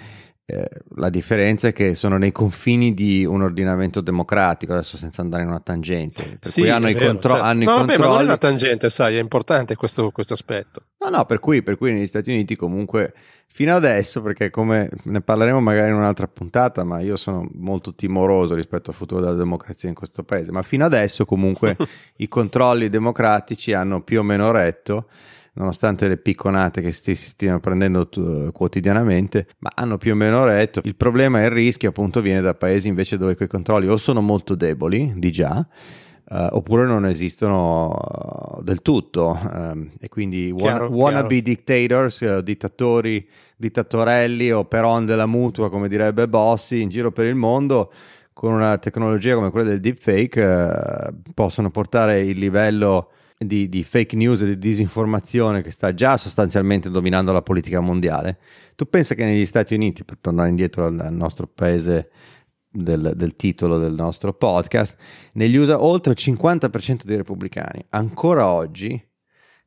Eh, 0.43 0.67
la 0.95 1.11
differenza 1.11 1.67
è 1.67 1.73
che 1.73 1.93
sono 1.93 2.17
nei 2.17 2.31
confini 2.31 2.95
di 2.95 3.23
un 3.25 3.43
ordinamento 3.43 4.01
democratico, 4.01 4.73
adesso 4.73 4.97
senza 4.97 5.21
andare 5.21 5.43
in 5.43 5.49
una 5.49 5.59
tangente, 5.59 6.37
per 6.39 6.49
sì, 6.49 6.61
cui 6.61 6.69
hanno, 6.71 6.89
i, 6.89 6.93
vero, 6.93 7.05
contro- 7.05 7.33
certo. 7.33 7.45
hanno 7.45 7.63
no, 7.63 7.63
i 7.63 7.65
vabbè, 7.65 7.85
controlli. 7.85 8.07
Ma 8.07 8.13
non 8.13 8.21
è 8.21 8.23
una 8.23 8.37
tangente, 8.37 8.89
sai, 8.89 9.17
è 9.17 9.19
importante 9.19 9.75
questo, 9.75 10.09
questo 10.09 10.33
aspetto. 10.33 10.81
No, 10.97 11.15
no, 11.15 11.25
per 11.25 11.37
cui, 11.39 11.61
per 11.61 11.77
cui 11.77 11.91
negli 11.91 12.07
Stati 12.07 12.31
Uniti 12.31 12.55
comunque 12.55 13.13
fino 13.45 13.75
adesso, 13.75 14.23
perché 14.23 14.49
come 14.49 14.89
ne 15.03 15.21
parleremo 15.21 15.59
magari 15.59 15.91
in 15.91 15.95
un'altra 15.95 16.27
puntata, 16.27 16.83
ma 16.83 17.01
io 17.01 17.17
sono 17.17 17.47
molto 17.53 17.93
timoroso 17.93 18.55
rispetto 18.55 18.89
al 18.89 18.95
futuro 18.95 19.21
della 19.21 19.35
democrazia 19.35 19.89
in 19.89 19.95
questo 19.95 20.23
paese, 20.23 20.51
ma 20.51 20.63
fino 20.63 20.85
adesso 20.85 21.23
comunque 21.25 21.77
i 22.17 22.27
controlli 22.27 22.89
democratici 22.89 23.73
hanno 23.73 24.01
più 24.01 24.21
o 24.21 24.23
meno 24.23 24.49
retto 24.49 25.07
nonostante 25.57 26.07
le 26.07 26.17
picconate 26.17 26.81
che 26.81 26.91
si 26.91 27.15
stiano 27.15 27.59
prendendo 27.59 28.07
t- 28.07 28.51
quotidianamente, 28.51 29.47
ma 29.59 29.71
hanno 29.75 29.97
più 29.97 30.13
o 30.13 30.15
meno 30.15 30.45
retto. 30.45 30.81
Il 30.83 30.95
problema 30.95 31.41
e 31.41 31.45
il 31.45 31.51
rischio 31.51 31.89
appunto 31.89 32.21
viene 32.21 32.41
da 32.41 32.53
paesi 32.53 32.87
invece 32.87 33.17
dove 33.17 33.35
quei 33.35 33.47
controlli 33.47 33.87
o 33.87 33.97
sono 33.97 34.21
molto 34.21 34.55
deboli 34.55 35.13
di 35.15 35.31
già, 35.31 35.67
Uh, 36.29 36.47
oppure 36.49 36.85
non 36.85 37.05
esistono 37.05 37.87
uh, 37.87 38.61
del 38.61 38.81
tutto 38.81 39.39
um, 39.49 39.89
e 39.97 40.09
quindi 40.09 40.53
chiaro, 40.57 40.89
wannabe 40.89 41.41
chiaro. 41.41 41.41
dictators, 41.41 42.19
uh, 42.19 42.41
dittatori, 42.41 43.25
dittatorelli 43.55 44.51
o 44.51 44.65
peron 44.65 45.05
della 45.05 45.25
mutua 45.25 45.69
come 45.69 45.87
direbbe 45.87 46.27
Bossi 46.27 46.81
in 46.81 46.89
giro 46.89 47.13
per 47.13 47.27
il 47.27 47.35
mondo 47.35 47.93
con 48.33 48.51
una 48.51 48.77
tecnologia 48.77 49.35
come 49.35 49.51
quella 49.51 49.69
del 49.69 49.79
deepfake 49.79 51.13
possono 51.33 51.71
portare 51.71 52.19
il 52.19 52.37
livello 52.37 53.11
di, 53.37 53.69
di, 53.69 53.83
fake 53.83 54.15
news 54.15 54.41
e 54.41 54.45
di 54.45 54.57
disinformazione 54.57 55.61
che 55.61 55.71
sta 55.71 55.93
già 55.93 56.17
sostanzialmente 56.17 56.89
dominando 56.89 57.31
la 57.31 57.41
politica 57.41 57.79
mondiale, 57.79 58.39
tu 58.75 58.89
pensi 58.89 59.15
che 59.15 59.25
negli 59.25 59.45
Stati 59.45 59.75
Uniti, 59.75 60.03
per 60.03 60.17
tornare 60.19 60.49
indietro 60.49 60.85
al, 60.85 61.07
nostro 61.11 61.47
paese 61.47 62.09
del, 62.69 63.13
del, 63.15 63.35
titolo 63.35 63.77
del 63.77 63.93
nostro 63.93 64.33
podcast, 64.33 64.95
negli 65.33 65.55
USA 65.55 65.81
oltre 65.81 66.13
il 66.13 66.19
50% 66.19 67.03
dei 67.03 67.17
repubblicani 67.17 67.85
ancora 67.89 68.47
oggi 68.47 69.01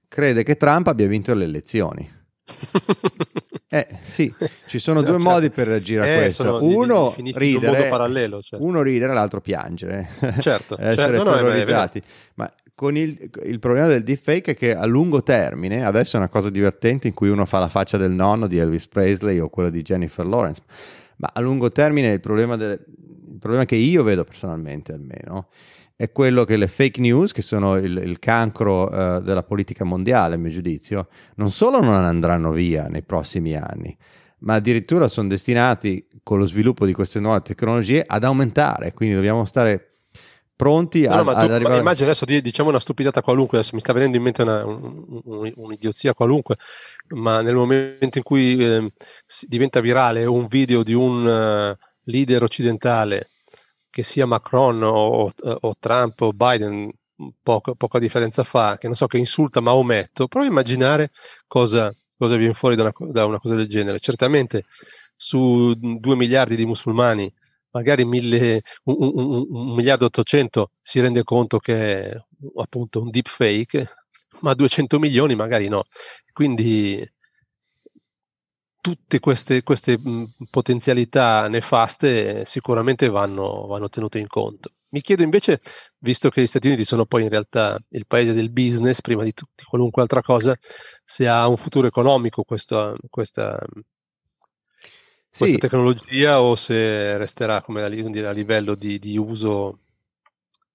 crede 0.08 0.42
che 0.42 0.56
Trump 0.56 0.88
abbia 0.88 1.06
vinto 1.06 1.34
le 1.34 1.44
elezioni. 1.44 2.18
Eh 3.72 3.86
sì, 4.00 4.34
ci 4.66 4.80
sono 4.80 5.00
due 5.00 5.12
certo. 5.12 5.28
modi 5.28 5.50
per 5.50 5.68
reagire 5.68 6.02
a 6.02 6.06
eh, 6.06 6.16
questo. 6.16 6.58
Uno 6.60 7.14
di, 7.16 7.22
di, 7.22 7.32
ridere, 7.36 7.88
parallelo, 7.88 8.42
certo. 8.42 8.64
uno 8.64 8.82
ridere, 8.82 9.12
l'altro 9.12 9.40
piangere. 9.40 10.08
Certo, 10.40 10.74
essere 10.80 11.16
certo, 11.18 11.32
terrorizzati. 11.32 12.00
No, 12.00 12.12
Ma 12.34 12.52
con 12.80 12.96
il, 12.96 13.28
il, 13.44 13.58
problema 13.58 13.88
del 13.88 14.02
deepfake 14.02 14.52
è 14.52 14.56
che 14.56 14.74
a 14.74 14.86
lungo 14.86 15.22
termine, 15.22 15.84
adesso 15.84 16.16
è 16.16 16.18
una 16.18 16.30
cosa 16.30 16.48
divertente 16.48 17.08
in 17.08 17.12
cui 17.12 17.28
uno 17.28 17.44
fa 17.44 17.58
la 17.58 17.68
faccia 17.68 17.98
del 17.98 18.10
nonno 18.10 18.46
di 18.46 18.56
Elvis 18.56 18.88
Presley 18.88 19.38
o 19.38 19.50
quella 19.50 19.68
di 19.68 19.82
Jennifer 19.82 20.24
Lawrence, 20.24 20.62
ma 21.16 21.30
a 21.30 21.40
lungo 21.40 21.70
termine 21.70 22.10
il 22.10 22.20
problema, 22.20 22.56
del, 22.56 22.82
il 23.32 23.38
problema 23.38 23.66
che 23.66 23.74
io 23.74 24.02
vedo 24.02 24.24
personalmente 24.24 24.94
almeno 24.94 25.48
è 25.94 26.10
quello 26.10 26.44
che 26.44 26.56
le 26.56 26.68
fake 26.68 27.02
news, 27.02 27.32
che 27.32 27.42
sono 27.42 27.76
il, 27.76 27.98
il 27.98 28.18
cancro 28.18 28.84
uh, 28.84 29.20
della 29.20 29.42
politica 29.42 29.84
mondiale, 29.84 30.36
a 30.36 30.38
mio 30.38 30.50
giudizio, 30.50 31.08
non 31.34 31.50
solo 31.50 31.82
non 31.82 32.02
andranno 32.02 32.50
via 32.50 32.86
nei 32.86 33.02
prossimi 33.02 33.54
anni, 33.56 33.94
ma 34.38 34.54
addirittura 34.54 35.06
sono 35.08 35.28
destinati, 35.28 36.06
con 36.22 36.38
lo 36.38 36.46
sviluppo 36.46 36.86
di 36.86 36.94
queste 36.94 37.20
nuove 37.20 37.42
tecnologie, 37.42 38.02
ad 38.06 38.24
aumentare. 38.24 38.94
Quindi 38.94 39.16
dobbiamo 39.16 39.44
stare 39.44 39.89
pronti 40.60 41.06
no, 41.06 41.14
a, 41.14 41.22
no, 41.22 41.30
ad 41.30 41.50
arrivare... 41.50 41.78
Immagina 41.78 42.10
adesso 42.10 42.26
diciamo 42.26 42.68
una 42.68 42.80
stupidata 42.80 43.22
qualunque, 43.22 43.56
adesso 43.58 43.74
mi 43.74 43.80
sta 43.80 43.94
venendo 43.94 44.18
in 44.18 44.22
mente 44.22 44.42
una, 44.42 44.66
un, 44.66 45.04
un, 45.24 45.52
un'idiozia 45.56 46.12
qualunque, 46.12 46.56
ma 47.14 47.40
nel 47.40 47.54
momento 47.54 48.18
in 48.18 48.22
cui 48.22 48.62
eh, 48.62 48.92
diventa 49.46 49.80
virale 49.80 50.26
un 50.26 50.46
video 50.48 50.82
di 50.82 50.92
un 50.92 51.24
uh, 51.24 51.84
leader 52.10 52.42
occidentale 52.42 53.30
che 53.88 54.02
sia 54.02 54.26
Macron 54.26 54.82
o, 54.82 55.30
o 55.42 55.74
Trump 55.80 56.20
o 56.20 56.32
Biden, 56.32 56.92
poco, 57.42 57.74
poca 57.74 57.98
differenza 57.98 58.44
fa, 58.44 58.76
che 58.78 58.86
non 58.86 58.96
so, 58.96 59.06
che 59.06 59.18
insulta 59.18 59.60
Maometto, 59.60 60.28
prova 60.28 60.46
a 60.46 60.50
immaginare 60.50 61.10
cosa, 61.46 61.92
cosa 62.16 62.36
viene 62.36 62.54
fuori 62.54 62.76
da 62.76 62.82
una, 62.82 62.92
da 63.10 63.24
una, 63.24 63.38
cosa 63.38 63.54
del 63.54 63.68
genere. 63.68 63.98
Certamente 63.98 64.66
su 65.16 65.74
2 65.74 66.16
miliardi 66.16 66.54
di 66.54 66.66
musulmani, 66.66 67.32
magari 67.72 68.04
mille, 68.04 68.62
un, 68.84 68.96
un, 68.98 69.46
un 69.48 69.74
miliardo 69.74 70.04
e 70.04 70.06
800 70.06 70.70
si 70.82 71.00
rende 71.00 71.22
conto 71.22 71.58
che 71.58 72.10
è 72.10 72.24
appunto 72.56 73.00
un 73.00 73.10
deep 73.10 73.28
fake, 73.28 73.88
ma 74.40 74.54
200 74.54 74.98
milioni 74.98 75.34
magari 75.34 75.68
no. 75.68 75.84
Quindi 76.32 77.06
tutte 78.80 79.20
queste, 79.20 79.62
queste 79.62 79.98
potenzialità 80.50 81.48
nefaste 81.48 82.44
sicuramente 82.46 83.08
vanno, 83.08 83.66
vanno, 83.66 83.88
tenute 83.88 84.18
in 84.18 84.26
conto. 84.26 84.72
Mi 84.90 85.02
chiedo 85.02 85.22
invece, 85.22 85.60
visto 85.98 86.30
che 86.30 86.42
gli 86.42 86.46
Stati 86.46 86.66
Uniti 86.68 86.84
sono 86.84 87.04
poi 87.06 87.22
in 87.22 87.28
realtà 87.28 87.78
il 87.90 88.06
paese 88.06 88.32
del 88.32 88.50
business, 88.50 89.00
prima 89.00 89.22
di, 89.22 89.32
di 89.36 89.64
qualunque 89.64 90.02
altra 90.02 90.22
cosa, 90.22 90.56
se 91.04 91.28
ha 91.28 91.46
un 91.46 91.56
futuro 91.56 91.86
economico 91.86 92.42
questa, 92.42 92.94
questa, 95.30 95.44
questa 95.44 95.46
sì. 95.46 95.56
tecnologia 95.58 96.40
o 96.40 96.54
se 96.56 97.16
resterà 97.16 97.62
come 97.62 97.82
a, 97.82 97.86
a 97.86 98.32
livello 98.32 98.74
di, 98.74 98.98
di, 98.98 99.16
uso 99.16 99.78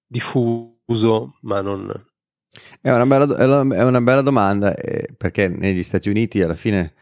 diffuso, 0.08 1.38
ma 1.42 1.62
non... 1.62 1.92
È 2.80 2.90
una 2.90 3.06
bella, 3.06 3.38
è 3.38 3.84
una 3.84 4.02
bella 4.02 4.22
domanda, 4.22 4.74
eh, 4.76 5.10
perché 5.18 5.50
negli 5.50 5.84
Stati 5.84 6.08
Uniti 6.08 6.42
alla 6.42 6.56
fine 6.56 6.94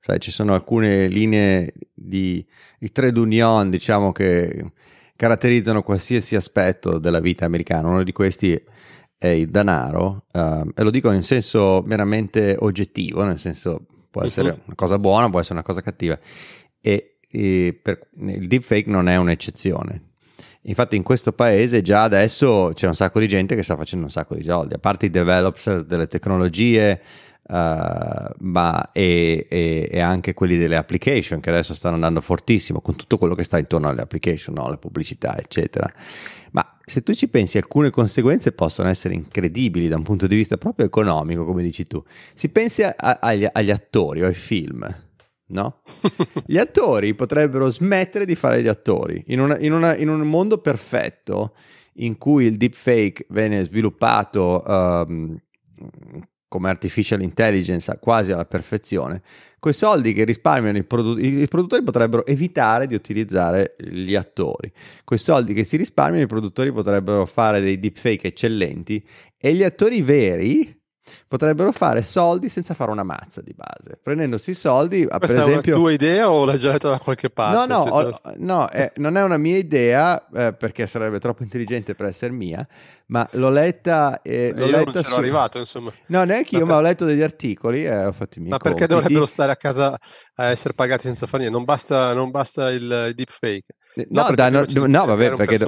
sai, 0.00 0.20
ci 0.20 0.30
sono 0.30 0.54
alcune 0.54 1.06
linee 1.08 1.72
di, 1.94 2.44
di 2.78 2.92
trade 2.92 3.18
union, 3.18 3.70
diciamo, 3.70 4.12
che 4.12 4.72
caratterizzano 5.16 5.82
qualsiasi 5.82 6.36
aspetto 6.36 6.98
della 6.98 7.20
vita 7.20 7.44
americana. 7.46 7.88
Uno 7.88 8.02
di 8.02 8.12
questi 8.12 8.60
è 9.16 9.28
il 9.28 9.48
denaro, 9.48 10.26
uh, 10.32 10.70
e 10.74 10.82
lo 10.82 10.90
dico 10.90 11.10
in 11.10 11.22
senso 11.22 11.82
meramente 11.86 12.56
oggettivo, 12.58 13.24
nel 13.24 13.38
senso 13.38 13.86
può 14.10 14.22
essere 14.22 14.50
uh-huh. 14.50 14.60
una 14.66 14.74
cosa 14.74 14.98
buona, 14.98 15.28
può 15.28 15.40
essere 15.40 15.54
una 15.54 15.64
cosa 15.64 15.80
cattiva. 15.80 16.18
E, 16.80 17.16
e 17.30 17.78
per, 17.80 18.08
il 18.18 18.46
deepfake 18.46 18.88
non 18.88 19.08
è 19.08 19.16
un'eccezione. 19.16 20.02
Infatti 20.62 20.96
in 20.96 21.02
questo 21.02 21.32
paese 21.32 21.82
già 21.82 22.02
adesso 22.02 22.72
c'è 22.74 22.86
un 22.86 22.94
sacco 22.94 23.20
di 23.20 23.28
gente 23.28 23.54
che 23.54 23.62
sta 23.62 23.76
facendo 23.76 24.04
un 24.04 24.10
sacco 24.10 24.34
di 24.34 24.44
soldi, 24.44 24.74
a 24.74 24.78
parte 24.78 25.06
i 25.06 25.10
developers 25.10 25.80
delle 25.80 26.06
tecnologie, 26.06 27.00
Uh, 27.48 28.28
ma 28.40 28.90
e, 28.92 29.46
e, 29.48 29.88
e, 29.90 30.00
anche 30.00 30.34
quelli 30.34 30.58
delle 30.58 30.76
application 30.76 31.40
che 31.40 31.48
adesso 31.48 31.72
stanno 31.72 31.94
andando 31.94 32.20
fortissimo 32.20 32.82
con 32.82 32.94
tutto 32.94 33.16
quello 33.16 33.34
che 33.34 33.42
sta 33.42 33.58
intorno 33.58 33.88
alle 33.88 34.02
application, 34.02 34.54
no? 34.54 34.68
le 34.68 34.76
pubblicità, 34.76 35.34
eccetera. 35.38 35.90
Ma 36.50 36.76
se 36.84 37.02
tu 37.02 37.14
ci 37.14 37.26
pensi, 37.28 37.56
alcune 37.56 37.88
conseguenze 37.88 38.52
possono 38.52 38.90
essere 38.90 39.14
incredibili 39.14 39.88
da 39.88 39.96
un 39.96 40.02
punto 40.02 40.26
di 40.26 40.36
vista 40.36 40.58
proprio 40.58 40.84
economico, 40.84 41.46
come 41.46 41.62
dici 41.62 41.84
tu. 41.84 42.04
Si 42.34 42.50
pensi 42.50 42.82
a, 42.82 42.94
a, 42.94 43.16
agli, 43.18 43.46
agli 43.50 43.70
attori 43.70 44.22
o 44.22 44.26
ai 44.26 44.34
film. 44.34 44.86
No? 45.48 45.80
Gli 46.44 46.58
attori 46.58 47.14
potrebbero 47.14 47.68
smettere 47.70 48.24
di 48.24 48.34
fare 48.34 48.62
gli 48.62 48.68
attori 48.68 49.22
in, 49.28 49.40
una, 49.40 49.58
in, 49.58 49.72
una, 49.72 49.96
in 49.96 50.08
un 50.08 50.20
mondo 50.20 50.58
perfetto 50.58 51.54
in 51.94 52.18
cui 52.18 52.44
il 52.44 52.56
deepfake 52.56 53.26
viene 53.30 53.64
sviluppato 53.64 54.62
um, 54.66 55.38
come 56.48 56.70
artificial 56.70 57.20
intelligence 57.20 57.98
quasi 58.00 58.32
alla 58.32 58.46
perfezione, 58.46 59.22
quei 59.58 59.74
soldi 59.74 60.12
che 60.12 60.24
risparmiano 60.24 60.78
i, 60.78 60.84
produ- 60.84 61.22
i, 61.22 61.46
produttori 61.46 61.82
potrebbero 61.82 62.24
evitare 62.24 62.86
di 62.86 62.94
utilizzare 62.94 63.76
gli 63.78 64.14
attori. 64.14 64.72
Quei 65.04 65.18
soldi 65.18 65.52
che 65.52 65.64
si 65.64 65.76
risparmiano 65.76 66.24
i 66.24 66.28
produttori 66.28 66.72
potrebbero 66.72 67.26
fare 67.26 67.60
dei 67.60 67.78
deepfake 67.78 68.28
eccellenti 68.28 69.04
e 69.36 69.52
gli 69.54 69.62
attori 69.62 70.00
veri 70.00 70.77
potrebbero 71.26 71.72
fare 71.72 72.02
soldi 72.02 72.48
senza 72.48 72.74
fare 72.74 72.90
una 72.90 73.02
mazza 73.02 73.40
di 73.42 73.54
base, 73.54 73.98
prendendosi 74.02 74.50
i 74.50 74.54
soldi. 74.54 75.06
Questa 75.06 75.18
per 75.18 75.30
esempio... 75.30 75.72
è 75.72 75.74
una 75.74 75.82
tua 75.84 75.92
idea 75.92 76.30
o 76.30 76.44
l'hai 76.44 76.58
già 76.58 76.72
letta 76.72 76.90
da 76.90 76.98
qualche 76.98 77.30
parte? 77.30 77.56
No, 77.56 77.84
no, 77.84 77.90
ho, 77.90 78.20
no 78.36 78.70
eh, 78.70 78.92
non 78.96 79.16
è 79.16 79.22
una 79.22 79.38
mia 79.38 79.56
idea 79.56 80.26
eh, 80.34 80.52
perché 80.52 80.86
sarebbe 80.86 81.18
troppo 81.18 81.42
intelligente 81.42 81.94
per 81.94 82.06
essere 82.06 82.32
mia, 82.32 82.66
ma 83.06 83.26
l'ho 83.32 83.50
letta. 83.50 84.20
Eh, 84.22 84.52
l'ho 84.54 84.66
io 84.66 84.70
letta 84.70 84.90
non 84.90 85.02
c'ero 85.02 85.14
su... 85.14 85.18
arrivato, 85.20 85.58
insomma. 85.58 85.92
No, 86.06 86.24
neanche 86.24 86.56
io, 86.56 86.60
ma, 86.60 86.66
per... 86.66 86.74
ma 86.74 86.80
ho 86.80 86.82
letto 86.82 87.04
degli 87.04 87.22
articoli 87.22 87.84
e 87.84 88.04
ho 88.04 88.12
fatto 88.12 88.38
i 88.38 88.40
miei 88.40 88.52
Ma 88.52 88.58
perché 88.58 88.86
compiti. 88.86 88.94
dovrebbero 88.94 89.26
stare 89.26 89.52
a 89.52 89.56
casa 89.56 89.98
a 90.34 90.46
essere 90.46 90.74
pagati 90.74 91.02
senza 91.02 91.26
fare 91.26 91.44
niente? 91.44 91.56
Non 91.56 91.64
basta, 91.64 92.12
non 92.12 92.30
basta 92.30 92.70
il 92.70 93.12
deepfake. 93.14 93.74
No, 94.08 94.28
no, 94.28 94.34
da, 94.34 94.48
no, 94.50 94.64
no 94.66 95.04
vabbè, 95.04 95.34
perché 95.34 95.58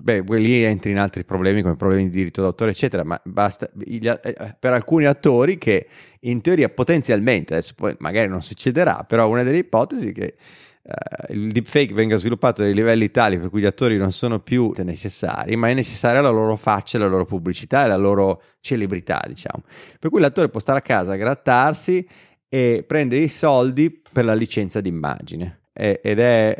beh, 0.00 0.24
lì 0.38 0.62
entri 0.62 0.92
in 0.92 0.98
altri 0.98 1.24
problemi 1.24 1.62
come 1.62 1.76
problemi 1.76 2.04
di 2.04 2.10
diritto 2.10 2.40
d'autore, 2.40 2.70
eccetera. 2.70 3.04
Ma 3.04 3.20
basta 3.24 3.68
gli, 3.74 4.06
eh, 4.06 4.56
per 4.58 4.72
alcuni 4.72 5.04
attori 5.06 5.58
che 5.58 5.86
in 6.20 6.40
teoria 6.40 6.68
potenzialmente, 6.68 7.54
adesso 7.54 7.74
poi 7.76 7.94
magari 7.98 8.28
non 8.28 8.42
succederà, 8.42 9.04
però 9.06 9.28
una 9.28 9.42
delle 9.42 9.58
ipotesi 9.58 10.08
è 10.08 10.12
che 10.12 10.34
Uh, 10.86 11.32
il 11.32 11.50
deepfake 11.50 11.94
venga 11.94 12.16
sviluppato 12.16 12.60
a 12.60 12.64
dei 12.66 12.74
livelli 12.74 13.10
tali 13.10 13.38
per 13.38 13.48
cui 13.48 13.62
gli 13.62 13.64
attori 13.64 13.96
non 13.96 14.12
sono 14.12 14.40
più 14.40 14.70
necessari, 14.76 15.56
ma 15.56 15.70
è 15.70 15.72
necessaria 15.72 16.20
la 16.20 16.28
loro 16.28 16.56
faccia, 16.56 16.98
la 16.98 17.06
loro 17.06 17.24
pubblicità 17.24 17.86
e 17.86 17.88
la 17.88 17.96
loro 17.96 18.42
celebrità, 18.60 19.24
diciamo. 19.26 19.64
Per 19.98 20.10
cui 20.10 20.20
l'attore 20.20 20.50
può 20.50 20.60
stare 20.60 20.80
a 20.80 20.82
casa 20.82 21.14
grattarsi 21.14 22.06
e 22.50 22.84
prendere 22.86 23.22
i 23.22 23.28
soldi 23.28 23.98
per 24.12 24.26
la 24.26 24.34
licenza 24.34 24.82
d'immagine 24.82 25.60
ed 25.74 26.18
è, 26.18 26.56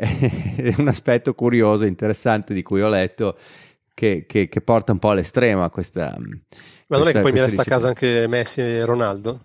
un 0.77 0.87
aspetto 0.87 1.33
curioso, 1.33 1.85
interessante 1.85 2.53
di 2.53 2.61
cui 2.61 2.81
ho 2.81 2.89
letto 2.89 3.37
che, 3.93 4.25
che, 4.27 4.49
che 4.49 4.61
porta 4.61 4.91
un 4.91 4.99
po' 4.99 5.09
all'estremo 5.09 5.67
questa... 5.69 6.15
Ma 6.87 6.97
non 6.97 7.07
è 7.07 7.13
che 7.13 7.21
poi 7.21 7.31
mi 7.31 7.39
resta 7.39 7.63
a 7.63 7.65
casa 7.65 7.87
anche 7.87 8.27
Messi 8.27 8.61
e 8.61 8.85
Ronaldo? 8.85 9.39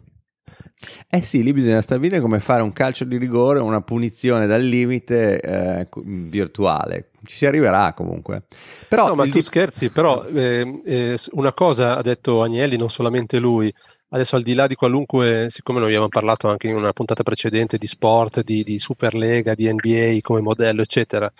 Eh 1.08 1.20
sì, 1.20 1.42
lì 1.42 1.52
bisogna 1.52 1.80
stabilire 1.80 2.20
come 2.20 2.40
fare 2.40 2.62
un 2.62 2.72
calcio 2.72 3.04
di 3.04 3.18
rigore, 3.18 3.60
una 3.60 3.82
punizione 3.82 4.46
dal 4.46 4.62
limite 4.62 5.40
eh, 5.40 5.86
virtuale. 6.04 7.10
Ci 7.24 7.36
si 7.36 7.46
arriverà 7.46 7.92
comunque. 7.92 8.44
Però 8.88 9.08
no, 9.08 9.14
ma 9.14 9.26
tu 9.26 9.40
scherzi, 9.40 9.90
però 9.90 10.24
eh, 10.24 10.80
eh, 10.84 11.18
una 11.32 11.52
cosa 11.52 11.96
ha 11.96 12.02
detto 12.02 12.42
Agnelli, 12.42 12.76
non 12.76 12.88
solamente 12.88 13.38
lui, 13.38 13.72
Adesso 14.12 14.34
al 14.34 14.42
di 14.42 14.54
là 14.54 14.66
di 14.66 14.74
qualunque, 14.74 15.46
siccome 15.50 15.78
noi 15.78 15.88
abbiamo 15.88 16.08
parlato 16.08 16.48
anche 16.48 16.66
in 16.66 16.74
una 16.74 16.92
puntata 16.92 17.22
precedente 17.22 17.78
di 17.78 17.86
sport, 17.86 18.42
di, 18.42 18.64
di 18.64 18.80
Superlega, 18.80 19.54
di 19.54 19.72
NBA 19.72 20.18
come 20.20 20.40
modello, 20.40 20.82
eccetera, 20.82 21.30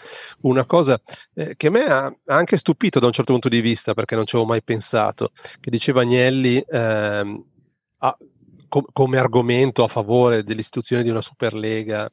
una 0.43 0.65
cosa 0.65 1.01
eh, 1.35 1.57
che 1.57 1.67
a 1.67 1.71
me 1.71 1.85
ha, 1.85 2.15
anche 2.27 2.57
stupito 2.57 3.01
da 3.01 3.07
un 3.07 3.13
certo 3.13 3.33
punto 3.33 3.49
di 3.49 3.61
vista, 3.61 3.93
perché 3.93 4.15
non 4.15 4.25
ci 4.25 4.37
avevo 4.37 4.53
mai 4.53 4.63
pensato, 4.63 5.33
che 5.59 5.69
diceva 5.69 6.03
Agnelli 6.03 6.65
ehm, 6.65 7.45
a, 7.99 8.17
com, 8.69 8.85
come 8.93 9.19
argomento 9.19 9.83
a 9.83 9.89
favore 9.89 10.45
dell'istituzione 10.45 11.03
di 11.03 11.11
una 11.11 11.23
Superlega, 11.23 12.09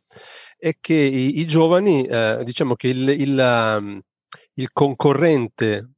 è 0.58 0.76
che 0.82 0.96
i, 0.96 1.40
i 1.40 1.46
giovani, 1.46 2.04
eh, 2.04 2.42
diciamo 2.44 2.74
che 2.74 2.88
il, 2.88 3.10
il, 3.10 4.04
il 4.56 4.70
concorrente 4.74 5.82
Ehm, 5.82 5.97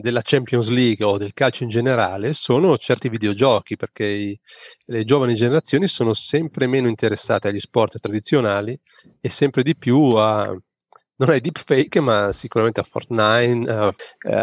della 0.00 0.22
Champions 0.22 0.68
League 0.68 1.04
o 1.04 1.18
del 1.18 1.34
calcio 1.34 1.64
in 1.64 1.68
generale 1.68 2.32
sono 2.32 2.78
certi 2.78 3.08
videogiochi, 3.08 3.76
perché 3.76 4.06
i, 4.06 4.40
le 4.86 5.04
giovani 5.04 5.34
generazioni 5.34 5.86
sono 5.86 6.12
sempre 6.12 6.66
meno 6.66 6.88
interessate 6.88 7.48
agli 7.48 7.60
sport 7.60 7.98
tradizionali 7.98 8.78
e 9.20 9.28
sempre 9.28 9.62
di 9.62 9.76
più 9.76 9.98
a, 10.16 10.46
non 10.46 11.28
ai 11.28 11.40
deepfake, 11.40 12.00
ma 12.00 12.32
sicuramente 12.32 12.80
a 12.80 12.84
Fortnite, 12.84 13.70
a, 13.70 13.94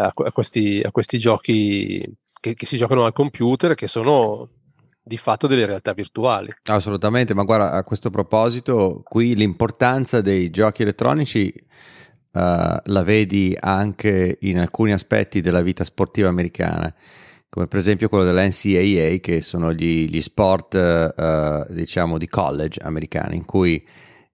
a, 0.04 0.32
questi, 0.32 0.80
a 0.84 0.90
questi, 0.90 1.18
giochi 1.18 2.02
che, 2.40 2.54
che, 2.54 2.66
si 2.66 2.76
giocano 2.76 3.04
al 3.04 3.12
computer, 3.12 3.74
che 3.74 3.88
sono 3.88 4.48
di 5.02 5.16
fatto 5.16 5.46
delle 5.46 5.66
realtà 5.66 5.92
virtuali. 5.92 6.54
Assolutamente, 6.64 7.34
ma 7.34 7.42
guarda, 7.42 7.72
a 7.72 7.82
questo 7.82 8.10
proposito, 8.10 9.02
qui 9.04 9.34
l'importanza 9.34 10.20
dei 10.20 10.50
giochi 10.50 10.82
elettronici 10.82 11.52
uh, 12.32 12.76
la 12.82 13.02
vedi 13.02 13.56
anche 13.58 14.38
in 14.40 14.58
alcuni 14.58 14.92
aspetti 14.92 15.40
della 15.40 15.62
vita 15.62 15.84
sportiva 15.84 16.28
americana, 16.28 16.92
come 17.48 17.66
per 17.66 17.78
esempio 17.78 18.08
quello 18.08 18.24
della 18.24 18.46
NCAA, 18.46 19.18
che 19.20 19.42
sono 19.42 19.72
gli, 19.72 20.08
gli 20.08 20.20
sport, 20.20 20.74
uh, 21.16 21.72
diciamo, 21.72 22.18
di 22.18 22.28
college 22.28 22.80
americani, 22.80 23.36
in 23.36 23.44
cui 23.44 23.84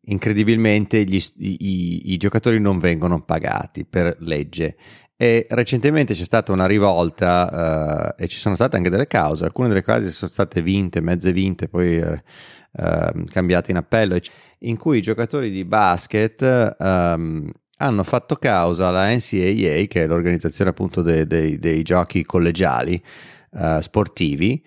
incredibilmente 0.09 1.05
gli, 1.05 1.23
i, 1.39 2.13
i, 2.13 2.17
giocatori 2.17 2.61
non 2.61 2.79
vengono 2.79 3.23
pagati 3.23 3.85
per 3.85 4.17
legge. 4.21 4.77
E 5.17 5.47
recentemente 5.49 6.13
c'è 6.13 6.25
stata 6.25 6.53
una 6.53 6.67
rivolta 6.67 8.15
uh, 8.17 8.23
e 8.23 8.29
ci 8.29 8.37
sono 8.37 8.55
state 8.55 8.77
anche 8.77 8.91
delle 8.91 9.07
cause, 9.07 9.45
alcune 9.45 9.69
delle 9.69 9.83
cause 9.83 10.11
sono 10.11 10.31
state 10.31 10.61
vinte, 10.61 11.01
mezze 11.01 11.33
vinte, 11.33 11.69
poi 11.69 11.97
uh, 11.97 13.25
cambiate 13.25 13.71
in 13.71 13.79
appello, 13.79 14.19
in 14.59 14.77
cui 14.77 14.99
i 14.99 15.03
giocatori 15.03 15.51
di 15.51 15.65
basket 15.65 16.77
um, 16.79 17.51
hanno 17.79 18.03
fatto 18.03 18.37
causa 18.37 18.89
alla 18.89 19.09
NCAA, 19.09 19.85
che 19.87 20.03
è 20.03 20.07
l'organizzazione 20.07 20.71
appunto 20.71 21.03
dei, 21.03 21.27
dei, 21.27 21.59
dei 21.59 21.83
giochi 21.83 22.25
collegiali 22.25 23.03
uh, 23.51 23.81
sportivi, 23.81 24.65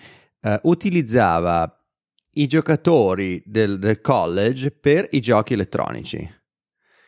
utilizzava 0.61 1.79
i 2.33 2.47
giocatori 2.47 3.41
del, 3.45 3.79
del 3.79 3.99
college 4.01 4.71
per 4.71 5.07
i 5.11 5.19
giochi 5.19 5.53
elettronici. 5.53 6.37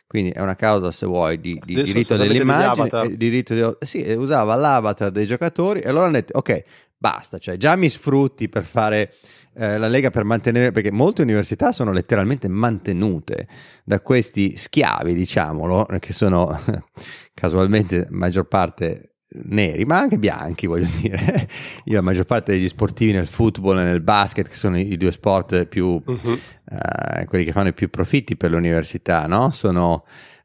Quindi 0.06 0.30
è 0.30 0.40
una 0.40 0.56
causa, 0.56 0.90
se 0.90 1.06
vuoi, 1.06 1.40
di, 1.40 1.58
di 1.64 1.82
diritto 1.82 2.16
dell'immagine. 2.16 2.90
Eh, 3.04 3.16
diritto 3.16 3.54
di, 3.54 3.86
sì, 3.86 4.02
usava 4.12 4.54
l'avatar 4.54 5.10
dei 5.10 5.24
giocatori 5.24 5.80
e 5.80 5.88
allora 5.88 6.04
hanno 6.04 6.16
detto, 6.16 6.36
ok, 6.36 6.64
basta, 6.98 7.38
cioè 7.38 7.56
già 7.56 7.76
mi 7.76 7.88
sfrutti 7.88 8.50
per 8.50 8.64
fare 8.64 9.14
eh, 9.54 9.78
la 9.78 9.88
Lega 9.88 10.10
per 10.10 10.24
mantenere, 10.24 10.72
perché 10.72 10.90
molte 10.90 11.22
università 11.22 11.72
sono 11.72 11.92
letteralmente 11.92 12.48
mantenute 12.48 13.46
da 13.84 14.00
questi 14.00 14.56
schiavi, 14.56 15.14
diciamolo, 15.14 15.86
che 15.98 16.12
sono 16.12 16.58
casualmente 17.34 18.06
maggior 18.10 18.46
parte 18.46 19.12
neri, 19.44 19.84
ma 19.84 19.98
anche 19.98 20.18
bianchi, 20.18 20.66
voglio 20.66 20.88
dire. 21.00 21.48
Io 21.84 21.94
la 21.94 22.02
maggior 22.02 22.24
parte 22.24 22.52
degli 22.52 22.68
sportivi 22.68 23.12
nel 23.12 23.26
football 23.26 23.78
e 23.78 23.84
nel 23.84 24.00
basket, 24.00 24.48
che 24.48 24.54
sono 24.54 24.78
i 24.78 24.96
due 24.96 25.12
sport 25.12 25.66
più, 25.66 26.00
uh-huh. 26.04 26.30
uh, 26.30 27.24
quelli 27.26 27.44
che 27.44 27.52
fanno 27.52 27.68
i 27.68 27.74
più 27.74 27.90
profitti 27.90 28.36
per 28.36 28.50
l'università, 28.50 29.26
no? 29.26 29.50
Sono 29.50 30.04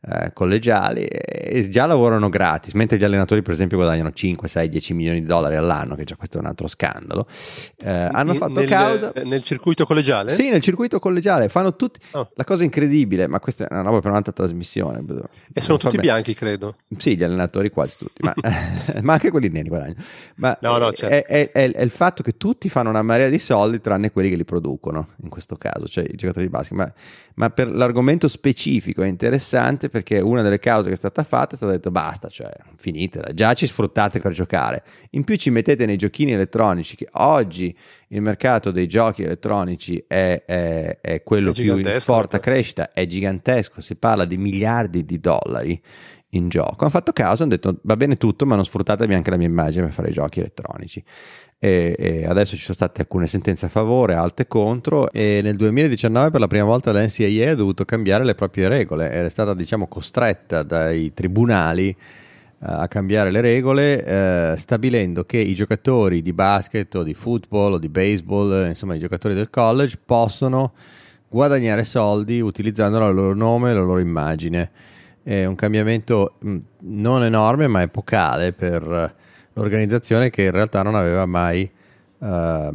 eh, 0.09 0.31
collegiali 0.33 1.03
e 1.03 1.69
già 1.69 1.85
lavorano 1.85 2.29
gratis, 2.29 2.73
mentre 2.73 2.97
gli 2.97 3.03
allenatori 3.03 3.41
per 3.41 3.53
esempio 3.53 3.77
guadagnano 3.77 4.11
5, 4.11 4.47
6, 4.47 4.69
10 4.69 4.93
milioni 4.93 5.21
di 5.21 5.25
dollari 5.25 5.55
all'anno, 5.55 5.95
che 5.95 6.03
già 6.03 6.15
questo 6.15 6.37
è 6.37 6.41
un 6.41 6.47
altro 6.47 6.67
scandalo. 6.67 7.27
Eh, 7.77 7.89
hanno 7.89 8.33
fatto 8.33 8.59
nel, 8.59 8.67
causa... 8.67 9.11
Nel 9.23 9.43
circuito 9.43 9.85
collegiale? 9.85 10.31
Sì, 10.31 10.49
nel 10.49 10.61
circuito 10.61 10.99
collegiale, 10.99 11.49
fanno 11.49 11.75
tutti... 11.75 11.99
Oh. 12.11 12.29
La 12.35 12.43
cosa 12.43 12.63
incredibile, 12.63 13.27
ma 13.27 13.39
questa 13.39 13.67
è 13.67 13.73
una 13.73 13.83
roba 13.83 13.99
per 13.99 14.11
un'altra 14.11 14.31
trasmissione. 14.31 15.03
E 15.53 15.61
sono 15.61 15.77
tutti 15.77 15.97
bianchi, 15.97 16.33
credo. 16.33 16.75
Sì, 16.97 17.17
gli 17.17 17.23
allenatori 17.23 17.69
quasi 17.69 17.97
tutti, 17.97 18.21
ma, 18.23 18.33
ma 19.01 19.13
anche 19.13 19.31
quelli 19.31 19.49
neri 19.49 19.69
guadagnano. 19.69 20.03
Ma 20.35 20.57
no, 20.61 20.77
no, 20.77 20.91
certo. 20.93 21.13
è, 21.13 21.25
è, 21.25 21.51
è, 21.51 21.71
è, 21.71 21.81
il 21.81 21.89
fatto 21.89 22.23
che 22.23 22.37
tutti 22.37 22.69
fanno 22.69 22.89
una 22.89 23.01
marea 23.01 23.29
di 23.29 23.39
soldi 23.39 23.81
tranne 23.81 24.11
quelli 24.11 24.29
che 24.29 24.35
li 24.35 24.45
producono, 24.45 25.09
in 25.23 25.29
questo 25.29 25.55
caso, 25.55 25.87
cioè 25.87 26.05
i 26.05 26.15
giocatori 26.15 26.45
di 26.45 26.51
basket. 26.51 26.77
Ma, 26.77 26.93
ma 27.35 27.49
per 27.49 27.69
l'argomento 27.69 28.27
specifico 28.27 29.03
è 29.03 29.07
interessante 29.07 29.89
perché 29.97 30.19
una 30.19 30.41
delle 30.41 30.59
cause 30.59 30.89
che 30.89 30.93
è 30.93 30.97
stata 30.97 31.23
fatta 31.23 31.53
è 31.53 31.57
stata 31.57 31.71
detto 31.71 31.91
basta, 31.91 32.27
cioè 32.27 32.51
finitela, 32.75 33.33
già 33.33 33.53
ci 33.53 33.65
sfruttate 33.65 34.19
per 34.19 34.31
giocare, 34.31 34.83
in 35.11 35.23
più 35.23 35.35
ci 35.35 35.49
mettete 35.49 35.85
nei 35.85 35.97
giochini 35.97 36.33
elettronici 36.33 36.95
che 36.95 37.07
oggi 37.13 37.75
il 38.09 38.21
mercato 38.21 38.71
dei 38.71 38.87
giochi 38.87 39.23
elettronici 39.23 40.03
è, 40.07 40.43
è, 40.45 40.99
è 41.01 41.23
quello 41.23 41.49
è 41.49 41.53
più 41.53 41.77
in 41.77 41.99
forte 41.99 42.39
crescita, 42.39 42.91
è 42.91 43.05
gigantesco, 43.05 43.81
si 43.81 43.95
parla 43.95 44.25
di 44.25 44.37
miliardi 44.37 45.03
di 45.03 45.19
dollari 45.19 45.81
in 46.31 46.49
gioco. 46.49 46.77
Hanno 46.81 46.89
fatto 46.89 47.13
caso, 47.13 47.43
hanno 47.43 47.51
detto 47.51 47.79
va 47.83 47.95
bene 47.95 48.17
tutto, 48.17 48.45
ma 48.45 48.55
non 48.55 48.65
sfruttatemi 48.65 49.15
anche 49.15 49.29
la 49.29 49.37
mia 49.37 49.47
immagine 49.47 49.85
per 49.85 49.93
fare 49.93 50.09
i 50.09 50.13
giochi 50.13 50.39
elettronici 50.39 51.03
e, 51.59 51.95
e, 51.97 52.25
adesso 52.25 52.55
ci 52.55 52.61
sono 52.61 52.75
state 52.75 53.01
alcune 53.01 53.25
sentenze 53.25 53.65
a 53.65 53.69
favore, 53.69 54.13
altre 54.13 54.47
contro 54.47 55.11
e 55.11 55.39
nel 55.41 55.55
2019 55.55 56.29
per 56.29 56.39
la 56.39 56.47
prima 56.47 56.65
volta 56.65 56.91
la 56.91 57.03
NCAA 57.03 57.51
ha 57.51 57.55
dovuto 57.55 57.83
cambiare 57.83 58.23
le 58.23 58.35
proprie 58.35 58.67
regole 58.67 59.11
ed 59.11 59.25
è 59.25 59.29
stata 59.29 59.55
diciamo 59.55 59.87
costretta 59.87 60.61
dai 60.61 61.13
tribunali 61.15 61.89
uh, 61.97 62.55
a 62.59 62.87
cambiare 62.87 63.31
le 63.31 63.41
regole 63.41 64.53
uh, 64.53 64.57
stabilendo 64.57 65.23
che 65.23 65.39
i 65.39 65.55
giocatori 65.55 66.21
di 66.21 66.31
basket 66.31 66.93
o 66.93 67.03
di 67.03 67.15
football 67.15 67.73
o 67.73 67.77
di 67.79 67.89
baseball, 67.89 68.67
insomma 68.67 68.93
i 68.93 68.99
giocatori 68.99 69.33
del 69.33 69.49
college 69.49 69.97
possono 70.05 70.73
guadagnare 71.27 71.83
soldi 71.83 72.39
utilizzando 72.39 72.97
il 73.07 73.15
loro 73.15 73.33
nome 73.33 73.71
e 73.71 73.73
la 73.73 73.81
loro 73.81 73.99
immagine. 73.99 74.69
È 75.27 75.43
un 75.43 75.55
cambiamento 75.55 76.35
mm, 76.45 76.57
non 76.83 77.21
enorme 77.21 77.67
ma 77.67 77.81
epocale 77.81 78.53
per 78.53 79.13
l'organizzazione 79.51 80.29
che 80.29 80.43
in 80.43 80.51
realtà 80.51 80.83
non 80.83 80.95
aveva 80.95 81.25
mai, 81.25 81.69
uh, 82.19 82.69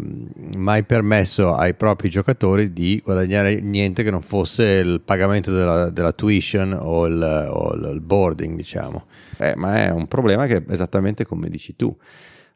mai 0.59 0.83
permesso 0.83 1.55
ai 1.55 1.73
propri 1.73 2.11
giocatori 2.11 2.75
di 2.75 3.01
guadagnare 3.03 3.59
niente 3.62 4.03
che 4.03 4.11
non 4.11 4.21
fosse 4.21 4.65
il 4.65 5.01
pagamento 5.03 5.51
della, 5.51 5.88
della 5.88 6.12
tuition 6.12 6.77
o 6.79 7.07
il, 7.07 7.49
o 7.51 7.73
il, 7.73 8.01
boarding, 8.03 8.55
diciamo. 8.55 9.07
Eh, 9.38 9.55
ma 9.57 9.87
è 9.87 9.88
un 9.88 10.07
problema 10.07 10.45
che 10.45 10.57
è 10.57 10.62
esattamente 10.69 11.25
come 11.25 11.49
dici 11.49 11.75
tu. 11.75 11.97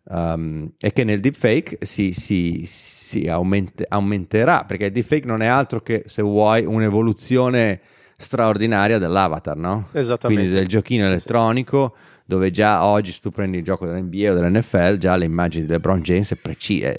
Um, 0.08 0.72
è 0.78 0.92
che 0.92 1.04
nel 1.04 1.20
deepfake 1.20 1.78
si, 1.86 2.12
si, 2.12 2.64
si 2.66 3.28
aumente, 3.28 3.86
aumenterà 3.88 4.64
perché 4.64 4.84
il 4.84 4.92
deepfake 4.92 5.26
non 5.26 5.40
è 5.40 5.46
altro 5.46 5.80
che 5.80 6.02
se 6.04 6.20
vuoi 6.20 6.66
un'evoluzione 6.66 7.80
straordinaria 8.16 8.98
dell'avatar, 8.98 9.56
no? 9.56 9.88
Esattamente. 9.92 10.42
Quindi 10.42 10.58
del 10.58 10.68
giochino 10.68 11.06
elettronico 11.06 11.94
dove 12.26 12.50
già 12.50 12.84
oggi 12.84 13.12
se 13.12 13.20
tu 13.20 13.30
prendi 13.30 13.58
il 13.58 13.64
gioco 13.64 13.86
dell'NBA 13.86 14.32
o 14.32 14.34
dell'NFL, 14.34 14.96
già 14.96 15.14
le 15.14 15.26
immagini 15.26 15.64
di 15.64 15.70
LeBron 15.70 16.00
James 16.00 16.32
è 16.32 16.36
precisa, 16.36 16.92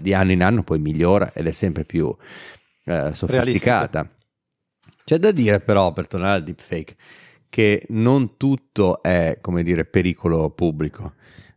di 0.00 0.14
anno 0.14 0.32
in 0.32 0.42
anno 0.42 0.62
poi 0.62 0.78
migliora 0.78 1.32
ed 1.34 1.46
è 1.46 1.52
sempre 1.52 1.84
più 1.84 2.14
eh, 2.84 3.10
sofisticata. 3.12 4.00
Realistica. 4.00 4.10
C'è 5.04 5.18
da 5.18 5.30
dire 5.30 5.60
però, 5.60 5.92
per 5.92 6.06
tornare 6.06 6.36
al 6.36 6.42
deepfake, 6.42 6.96
che 7.50 7.84
non 7.90 8.38
tutto 8.38 9.02
è, 9.02 9.38
come 9.42 9.62
dire, 9.62 9.84
pericolo 9.84 10.48
pubblico. 10.50 11.14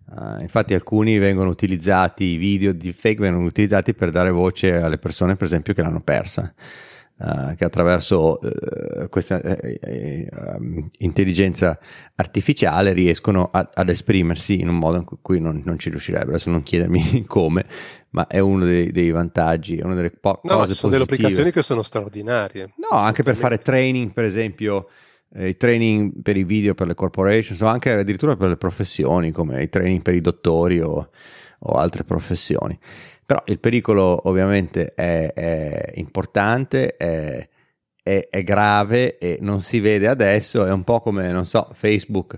Uh, 0.07 0.41
infatti 0.41 0.73
alcuni 0.73 1.17
vengono 1.17 1.49
utilizzati, 1.49 2.25
i 2.25 2.37
video 2.37 2.73
deepfake 2.73 3.21
vengono 3.21 3.45
utilizzati 3.45 3.93
per 3.93 4.11
dare 4.11 4.29
voce 4.29 4.75
alle 4.75 4.97
persone, 4.97 5.35
per 5.35 5.45
esempio, 5.45 5.73
che 5.73 5.81
l'hanno 5.81 6.01
persa. 6.01 6.53
Uh, 7.17 7.55
che 7.55 7.63
attraverso 7.63 8.39
uh, 8.41 9.07
questa 9.07 9.39
uh, 9.41 10.89
intelligenza 10.97 11.79
artificiale 12.13 12.91
riescono 12.91 13.49
a, 13.53 13.69
ad 13.73 13.87
esprimersi 13.87 14.59
in 14.59 14.67
un 14.67 14.77
modo 14.77 14.97
in 14.97 15.05
cui 15.21 15.39
non, 15.39 15.61
non, 15.63 15.79
ci 15.79 15.89
riuscirebbero. 15.89 16.31
Adesso 16.31 16.49
non 16.49 16.63
chiedermi 16.63 17.23
come, 17.27 17.65
ma 18.09 18.27
è 18.27 18.39
uno 18.39 18.65
dei, 18.65 18.91
dei 18.91 19.11
vantaggi, 19.11 19.77
è 19.77 19.83
una 19.83 19.93
delle 19.93 20.11
po- 20.11 20.41
no, 20.43 20.55
cose 20.55 20.73
ci 20.73 20.79
sono 20.79 20.91
positive. 20.91 20.91
delle 20.91 21.03
applicazioni 21.03 21.51
che 21.51 21.61
sono 21.61 21.83
straordinarie. 21.83 22.73
No, 22.89 22.97
anche 22.97 23.23
per 23.23 23.37
fare 23.37 23.59
training, 23.59 24.11
per 24.11 24.25
esempio, 24.25 24.89
eh, 25.33 25.49
i 25.49 25.57
training 25.57 26.21
per 26.21 26.35
i 26.35 26.43
video 26.43 26.73
per 26.73 26.87
le 26.87 26.95
corporations, 26.95 27.61
o 27.61 27.65
anche 27.65 27.91
addirittura 27.91 28.35
per 28.35 28.49
le 28.49 28.57
professioni, 28.57 29.31
come 29.31 29.63
i 29.63 29.69
training 29.69 30.01
per 30.01 30.15
i 30.15 30.21
dottori 30.21 30.81
o, 30.81 31.09
o 31.59 31.73
altre 31.73 32.03
professioni. 32.03 32.77
Però 33.25 33.41
il 33.47 33.59
pericolo 33.59 34.27
ovviamente 34.27 34.93
è, 34.93 35.33
è 35.33 35.91
importante, 35.95 36.95
è, 36.95 37.47
è, 38.03 38.27
è, 38.29 38.43
grave 38.43 39.17
e 39.17 39.39
non 39.41 39.61
si 39.61 39.79
vede 39.79 40.07
adesso, 40.07 40.63
è 40.63 40.71
un 40.71 40.83
po' 40.83 40.99
come, 40.99 41.31
non 41.31 41.47
so, 41.47 41.71
Facebook 41.73 42.37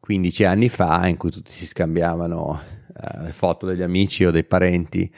15 0.00 0.44
anni 0.44 0.68
fa 0.68 1.06
in 1.06 1.16
cui 1.16 1.30
tutti 1.30 1.52
si 1.52 1.66
scambiavano 1.66 2.60
le 3.22 3.32
foto 3.32 3.66
degli 3.66 3.82
amici 3.82 4.24
o 4.24 4.30
dei 4.30 4.44
parenti. 4.44 5.10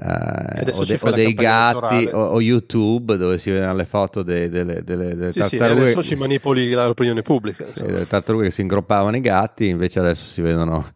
Uh, 0.00 0.70
o, 0.74 0.84
de, 0.84 0.98
o 1.00 1.10
dei 1.10 1.34
gatti 1.34 2.08
o, 2.12 2.26
o, 2.26 2.40
YouTube 2.40 3.16
dove 3.16 3.36
si 3.36 3.50
vedono 3.50 3.74
le 3.74 3.84
foto 3.84 4.22
de, 4.22 4.48
delle, 4.48 4.84
delle, 4.84 5.16
delle 5.16 5.32
sì, 5.32 5.40
tartarughe 5.40 5.74
sì, 5.74 5.92
adesso 5.92 6.02
ci 6.04 6.14
manipoli 6.14 6.70
l'opinione 6.70 7.22
pubblica 7.22 7.64
sì, 7.64 7.84
le 7.84 8.06
tartarughe 8.06 8.44
che 8.44 8.50
si 8.52 8.60
ingroppavano 8.60 9.16
i 9.16 9.20
gatti 9.20 9.68
invece 9.68 9.98
adesso 9.98 10.24
si 10.24 10.40
vedono 10.40 10.92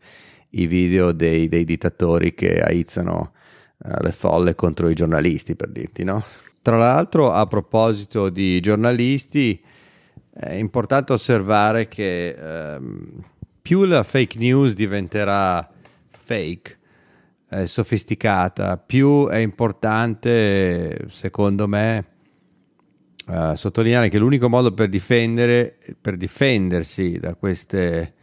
i 0.51 0.69
video 0.69 1.11
dei, 1.11 1.49
dei 1.49 1.65
dittatori 1.65 2.33
che 2.33 2.61
aizzano 2.61 3.33
eh, 3.35 3.42
le 3.83 4.13
folle 4.13 4.55
contro 4.55 4.89
i 4.89 4.95
giornalisti, 4.95 5.55
per 5.55 5.71
dirti, 5.71 6.05
no? 6.05 6.23
Tra 6.63 6.77
l'altro, 6.77 7.33
a 7.33 7.47
proposito 7.47 8.29
di 8.29 8.61
giornalisti, 8.61 9.61
è 10.33 10.53
importante 10.53 11.13
osservare 11.13 11.89
che 11.89 12.29
ehm, 12.29 13.21
più 13.61 13.85
la 13.85 14.03
fake 14.03 14.39
news 14.39 14.75
diventerà 14.75 15.69
fake, 16.09 16.79
eh, 17.51 17.67
sofisticata, 17.67 18.79
più 18.79 19.29
è 19.29 19.37
importante, 19.37 21.07
secondo 21.09 21.67
me, 21.69 22.07
eh, 23.29 23.53
sottolineare 23.57 24.09
che 24.09 24.19
l'unico 24.19 24.49
modo 24.49 24.73
per, 24.73 24.89
difendere, 24.89 25.77
per 26.01 26.17
difendersi 26.17 27.19
da 27.19 27.35
queste, 27.35 28.15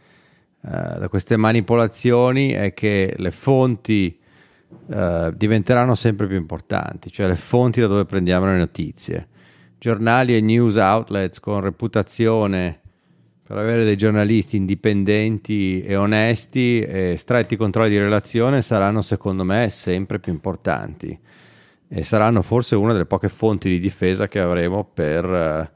eh, 0.62 0.68
da 0.98 1.08
queste 1.08 1.36
manipolazioni 1.36 2.50
è 2.50 2.74
che 2.74 3.14
le 3.16 3.30
fonti 3.30 4.19
uh, 4.86 5.30
diventeranno 5.34 5.94
sempre 5.94 6.26
più 6.26 6.36
importanti, 6.36 7.10
cioè 7.10 7.26
le 7.26 7.36
fonti 7.36 7.80
da 7.80 7.86
dove 7.86 8.04
prendiamo 8.04 8.46
le 8.46 8.58
notizie. 8.58 9.28
Giornali 9.78 10.36
e 10.36 10.40
news 10.40 10.76
outlets 10.76 11.40
con 11.40 11.60
reputazione 11.60 12.80
per 13.50 13.58
avere 13.58 13.82
dei 13.82 13.96
giornalisti 13.96 14.56
indipendenti 14.56 15.82
e 15.82 15.96
onesti 15.96 16.80
e 16.82 17.16
stretti 17.16 17.56
controlli 17.56 17.90
di 17.90 17.98
relazione 17.98 18.62
saranno 18.62 19.02
secondo 19.02 19.42
me 19.42 19.68
sempre 19.70 20.20
più 20.20 20.32
importanti 20.32 21.18
e 21.88 22.04
saranno 22.04 22.42
forse 22.42 22.76
una 22.76 22.92
delle 22.92 23.06
poche 23.06 23.28
fonti 23.28 23.68
di 23.68 23.80
difesa 23.80 24.28
che 24.28 24.38
avremo 24.38 24.84
per, 24.84 25.72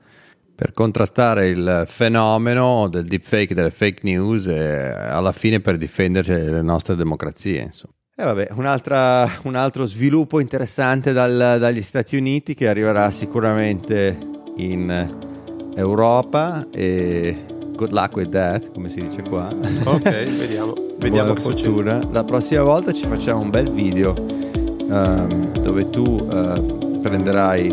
per 0.55 0.73
contrastare 0.73 1.49
il 1.49 1.85
fenomeno 1.89 2.87
del 2.89 3.07
deepfake, 3.07 3.55
delle 3.55 3.73
fake 3.73 4.03
news 4.05 4.47
e 4.47 4.91
alla 4.91 5.33
fine 5.33 5.59
per 5.59 5.77
difendere 5.77 6.45
le 6.45 6.63
nostre 6.63 6.95
democrazie. 6.95 7.63
Insomma. 7.63 7.95
E 8.17 8.23
vabbè, 8.23 8.51
un 8.53 9.57
altro 9.57 9.87
sviluppo 9.87 10.39
interessante 10.39 11.13
dal, 11.13 11.57
dagli 11.59 11.83
Stati 11.83 12.17
Uniti 12.17 12.55
che 12.55 12.69
arriverà 12.69 13.11
sicuramente 13.11 14.17
in 14.59 15.73
Europa 15.75 16.65
e 16.71 17.45
good 17.75 17.91
luck 17.91 18.15
with 18.15 18.29
that, 18.29 18.71
come 18.73 18.89
si 18.89 19.01
dice 19.01 19.21
qua. 19.23 19.49
Ok, 19.83 20.03
vediamo. 20.39 20.75
vediamo 20.99 21.33
Buona 21.33 21.41
fortuna. 21.41 22.01
La 22.13 22.23
prossima 22.23 22.63
volta 22.63 22.93
ci 22.93 23.05
facciamo 23.05 23.41
un 23.41 23.51
bel 23.51 23.73
video 23.73 24.15
um, 24.15 25.51
dove 25.61 25.91
tu 25.91 26.05
uh, 26.05 27.01
prenderai 27.01 27.67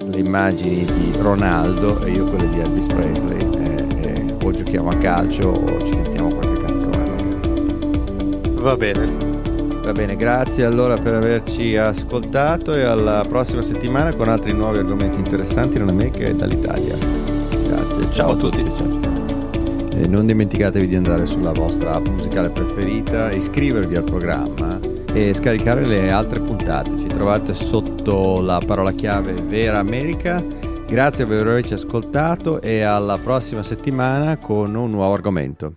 le 0.00 0.18
immagini 0.18 0.84
di 0.84 1.12
Ronaldo 1.20 2.04
e 2.04 2.10
io 2.10 2.24
quelle 2.30 2.50
di 2.50 2.58
Elvis 2.58 2.86
Presley 2.86 3.38
e, 3.58 3.86
e 4.08 4.36
o 4.42 4.50
giochiamo 4.50 4.88
a 4.88 4.96
calcio 4.96 5.50
o 5.50 5.86
ci 5.86 5.92
cantiamo 5.92 6.34
qualche 6.34 6.64
canzone. 6.64 7.38
Va 8.54 8.76
bene. 8.76 9.33
Va 9.84 9.92
bene, 9.92 10.16
grazie 10.16 10.64
allora 10.64 10.96
per 10.96 11.12
averci 11.12 11.76
ascoltato 11.76 12.72
e 12.72 12.84
alla 12.84 13.22
prossima 13.28 13.60
settimana 13.60 14.14
con 14.14 14.30
altri 14.30 14.54
nuovi 14.54 14.78
argomenti 14.78 15.18
interessanti 15.18 15.78
non 15.78 15.90
a 15.90 15.92
me 15.92 16.10
che 16.10 16.34
dall'Italia. 16.34 16.96
Grazie, 16.96 18.02
ciao, 18.04 18.12
ciao 18.12 18.30
a 18.30 18.36
tutti. 18.36 18.64
tutti. 18.64 19.00
Ciao. 19.02 19.90
E 19.90 20.06
non 20.06 20.24
dimenticatevi 20.24 20.88
di 20.88 20.96
andare 20.96 21.26
sulla 21.26 21.52
vostra 21.52 21.96
app 21.96 22.06
musicale 22.06 22.48
preferita, 22.48 23.30
iscrivervi 23.30 23.94
al 23.94 24.04
programma 24.04 24.80
e 25.12 25.34
scaricare 25.34 25.84
le 25.84 26.10
altre 26.10 26.40
puntate. 26.40 26.98
Ci 26.98 27.06
trovate 27.06 27.52
sotto 27.52 28.40
la 28.40 28.62
parola 28.66 28.92
chiave 28.92 29.34
Vera 29.34 29.80
America. 29.80 30.42
Grazie 30.88 31.26
per 31.26 31.46
averci 31.46 31.74
ascoltato 31.74 32.62
e 32.62 32.80
alla 32.80 33.18
prossima 33.18 33.62
settimana 33.62 34.38
con 34.38 34.74
un 34.74 34.90
nuovo 34.90 35.12
argomento. 35.12 35.72